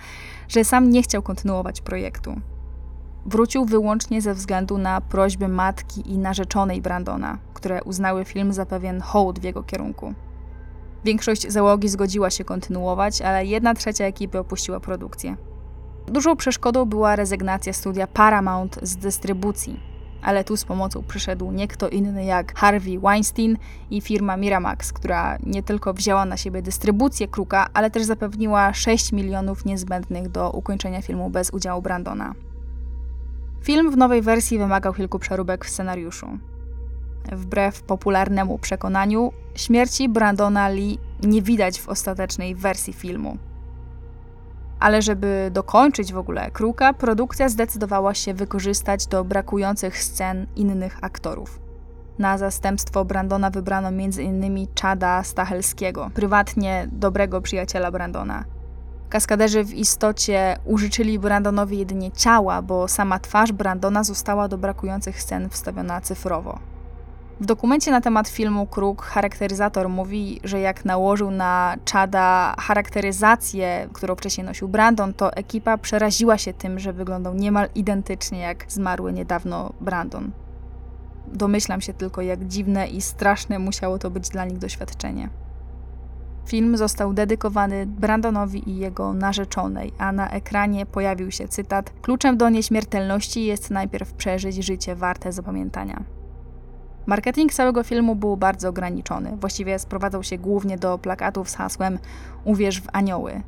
[0.48, 2.40] że sam nie chciał kontynuować projektu.
[3.26, 9.00] Wrócił wyłącznie ze względu na prośby matki i narzeczonej Brandona, które uznały film za pewien
[9.00, 10.14] hołd w jego kierunku.
[11.04, 15.36] Większość załogi zgodziła się kontynuować, ale jedna trzecia ekipy opuściła produkcję.
[16.06, 19.80] Dużą przeszkodą była rezygnacja studia Paramount z dystrybucji,
[20.22, 23.56] ale tu z pomocą przyszedł nie kto inny jak Harvey Weinstein
[23.90, 29.12] i firma Miramax, która nie tylko wzięła na siebie dystrybucję Kruka, ale też zapewniła 6
[29.12, 32.34] milionów niezbędnych do ukończenia filmu bez udziału Brandona.
[33.64, 36.38] Film w nowej wersji wymagał kilku przeróbek w scenariuszu.
[37.32, 43.38] Wbrew popularnemu przekonaniu, śmierci Brandona Lee nie widać w ostatecznej wersji filmu.
[44.80, 51.60] Ale żeby dokończyć w ogóle Kruka, produkcja zdecydowała się wykorzystać do brakujących scen innych aktorów.
[52.18, 54.66] Na zastępstwo Brandona wybrano m.in.
[54.82, 58.44] Chada Stachelskiego, prywatnie dobrego przyjaciela Brandona.
[59.14, 65.48] Kaskaderzy w istocie użyczyli Brandonowi jedynie ciała, bo sama twarz Brandona została do brakujących scen
[65.50, 66.58] wstawiona cyfrowo.
[67.40, 74.14] W dokumencie na temat filmu Kruk charakteryzator mówi, że jak nałożył na Chada charakteryzację, którą
[74.14, 79.72] wcześniej nosił Brandon, to ekipa przeraziła się tym, że wyglądał niemal identycznie jak zmarły niedawno
[79.80, 80.30] Brandon.
[81.26, 85.43] Domyślam się tylko, jak dziwne i straszne musiało to być dla nich doświadczenie.
[86.46, 92.48] Film został dedykowany Brandonowi i jego narzeczonej, a na ekranie pojawił się cytat: Kluczem do
[92.48, 96.04] nieśmiertelności jest najpierw przeżyć życie warte zapamiętania.
[97.06, 99.36] Marketing całego filmu był bardzo ograniczony.
[99.40, 101.98] Właściwie sprowadzał się głównie do plakatów z hasłem
[102.44, 103.42] Uwierz w anioły.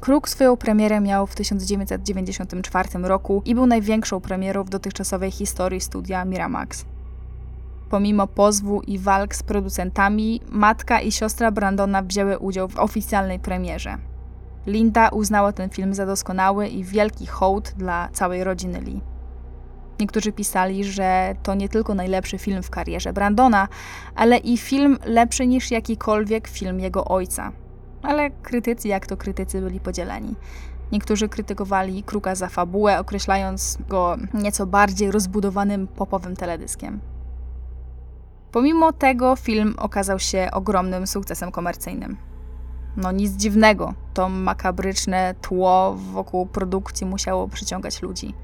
[0.00, 6.24] Kruk swoją premierę miał w 1994 roku i był największą premierą w dotychczasowej historii studia
[6.24, 6.84] Miramax.
[7.90, 13.98] Pomimo pozwu i walk z producentami, matka i siostra Brandona wzięły udział w oficjalnej premierze.
[14.66, 19.00] Linda uznała ten film za doskonały i wielki hołd dla całej rodziny Lee.
[20.00, 23.68] Niektórzy pisali, że to nie tylko najlepszy film w karierze Brandona,
[24.14, 27.52] ale i film lepszy niż jakikolwiek film jego ojca.
[28.02, 30.34] Ale krytycy, jak to krytycy, byli podzieleni.
[30.92, 37.00] Niektórzy krytykowali Kruka za fabułę, określając go nieco bardziej rozbudowanym popowym teledyskiem.
[38.56, 42.16] Pomimo tego film okazał się ogromnym sukcesem komercyjnym.
[42.96, 48.34] No nic dziwnego, to makabryczne tło wokół produkcji musiało przyciągać ludzi.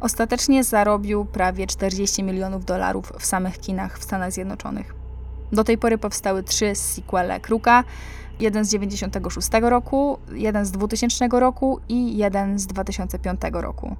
[0.00, 4.94] Ostatecznie zarobił prawie 40 milionów dolarów w samych kinach w Stanach Zjednoczonych.
[5.52, 7.84] Do tej pory powstały trzy sequele Kruka,
[8.40, 13.96] jeden z 96 roku, jeden z 2000 roku i jeden z 2005 roku.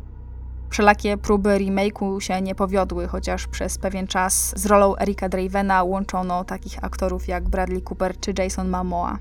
[0.73, 6.45] Wszelakie próby remake'u się nie powiodły, chociaż przez pewien czas z rolą Erika Dravena łączono
[6.45, 9.19] takich aktorów jak Bradley Cooper czy Jason Momoa.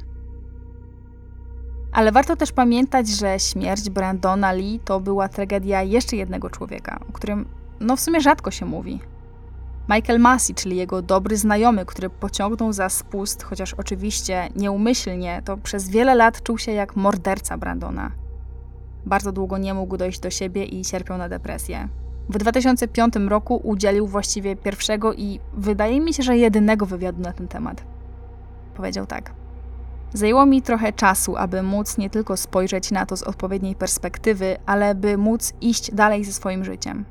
[1.92, 7.12] Ale warto też pamiętać, że śmierć Brandona Lee to była tragedia jeszcze jednego człowieka, o
[7.12, 7.46] którym
[7.80, 9.00] no w sumie rzadko się mówi.
[9.90, 15.90] Michael Massey, czyli jego dobry znajomy, który pociągnął za spust, chociaż oczywiście nieumyślnie, to przez
[15.90, 18.21] wiele lat czuł się jak morderca Brandona.
[19.06, 21.88] Bardzo długo nie mógł dojść do siebie i cierpiał na depresję.
[22.30, 27.48] W 2005 roku udzielił właściwie pierwszego i wydaje mi się, że jedynego wywiadu na ten
[27.48, 27.84] temat.
[28.76, 29.32] Powiedział tak.
[30.14, 34.96] Zajęło mi trochę czasu, aby móc nie tylko spojrzeć na to z odpowiedniej perspektywy, ale
[34.96, 37.06] by móc iść dalej ze swoim życiem.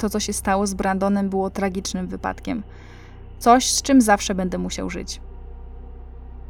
[0.00, 2.62] To, co się stało z Brandonem, było tragicznym wypadkiem.
[3.38, 5.20] Coś, z czym zawsze będę musiał żyć.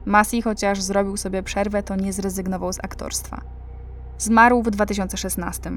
[0.05, 3.41] Massey, chociaż zrobił sobie przerwę, to nie zrezygnował z aktorstwa.
[4.19, 5.71] Zmarł w 2016.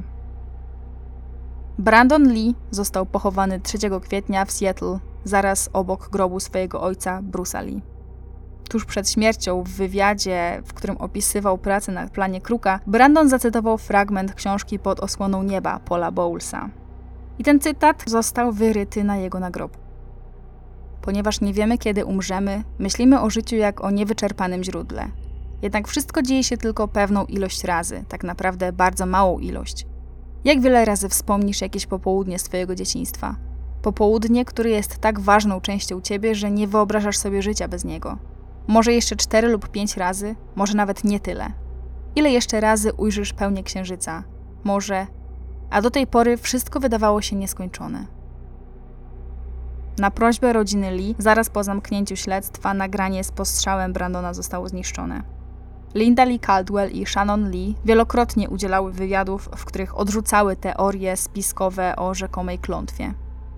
[1.80, 7.82] Brandon Lee został pochowany 3 kwietnia w Seattle, zaraz obok grobu swojego ojca, Bruce'a Lee.
[8.70, 14.34] Tuż przed śmiercią, w wywiadzie, w którym opisywał pracę na planie Kruka, Brandon zacytował fragment
[14.34, 16.70] książki Pod osłoną nieba Paula Bowlesa.
[17.40, 19.84] I ten cytat został wyryty na jego nagrobku.
[21.02, 25.08] Ponieważ nie wiemy, kiedy umrzemy, myślimy o życiu jak o niewyczerpanym źródle.
[25.62, 29.88] Jednak wszystko dzieje się tylko pewną ilość razy, tak naprawdę bardzo małą ilość.
[30.44, 33.36] Jak wiele razy wspomnisz jakieś popołudnie z Twojego dzieciństwa?
[33.82, 38.18] Popołudnie, które jest tak ważną częścią Ciebie, że nie wyobrażasz sobie życia bez niego.
[38.68, 41.52] Może jeszcze cztery lub pięć razy, może nawet nie tyle.
[42.16, 44.24] Ile jeszcze razy ujrzysz pełnię księżyca?
[44.64, 45.08] Może.
[45.70, 48.06] A do tej pory wszystko wydawało się nieskończone.
[49.98, 55.37] Na prośbę rodziny Lee, zaraz po zamknięciu śledztwa, nagranie z postrzałem Brandona zostało zniszczone.
[55.98, 62.14] Linda Lee Caldwell i Shannon Lee wielokrotnie udzielały wywiadów, w których odrzucały teorie spiskowe o
[62.14, 63.14] rzekomej klątwie.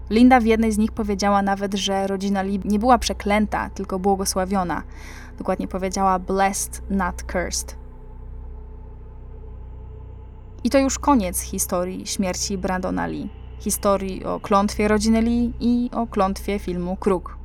[0.10, 4.84] Linda w jednej z nich powiedziała nawet, że rodzina Lee nie była przeklęta, tylko błogosławiona.
[5.38, 7.76] Dokładnie powiedziała blessed, not cursed.
[10.64, 13.30] I to już koniec historii śmierci Brandona Lee.
[13.60, 17.38] Historii o klątwie rodziny Lee i o klątwie filmu Kruk.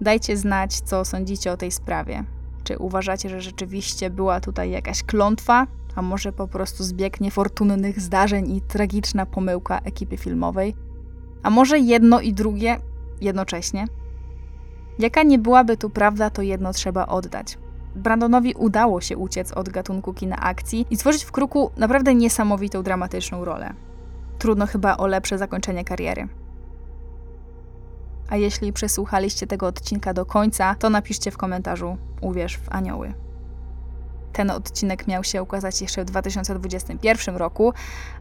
[0.00, 2.24] Dajcie znać, co sądzicie o tej sprawie.
[2.64, 8.56] Czy uważacie, że rzeczywiście była tutaj jakaś klątwa, a może po prostu zbieg niefortunnych zdarzeń
[8.56, 10.74] i tragiczna pomyłka ekipy filmowej?
[11.42, 12.76] A może jedno i drugie
[13.20, 13.86] jednocześnie?
[14.98, 17.58] Jaka nie byłaby tu prawda, to jedno trzeba oddać.
[17.94, 23.44] Brandonowi udało się uciec od gatunku kina akcji i stworzyć w kruku naprawdę niesamowitą dramatyczną
[23.44, 23.74] rolę.
[24.38, 26.28] Trudno chyba o lepsze zakończenie kariery.
[28.28, 33.14] A jeśli przesłuchaliście tego odcinka do końca, to napiszcie w komentarzu Uwierz w anioły.
[34.32, 37.72] Ten odcinek miał się ukazać jeszcze w 2021 roku,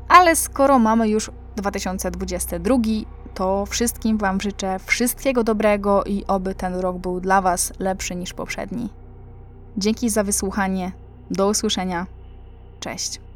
[0.07, 2.77] ale skoro mamy już 2022,
[3.33, 8.33] to wszystkim Wam życzę wszystkiego dobrego i oby ten rok był dla Was lepszy niż
[8.33, 8.89] poprzedni.
[9.77, 10.91] Dzięki za wysłuchanie.
[11.31, 12.07] Do usłyszenia.
[12.79, 13.30] Cześć.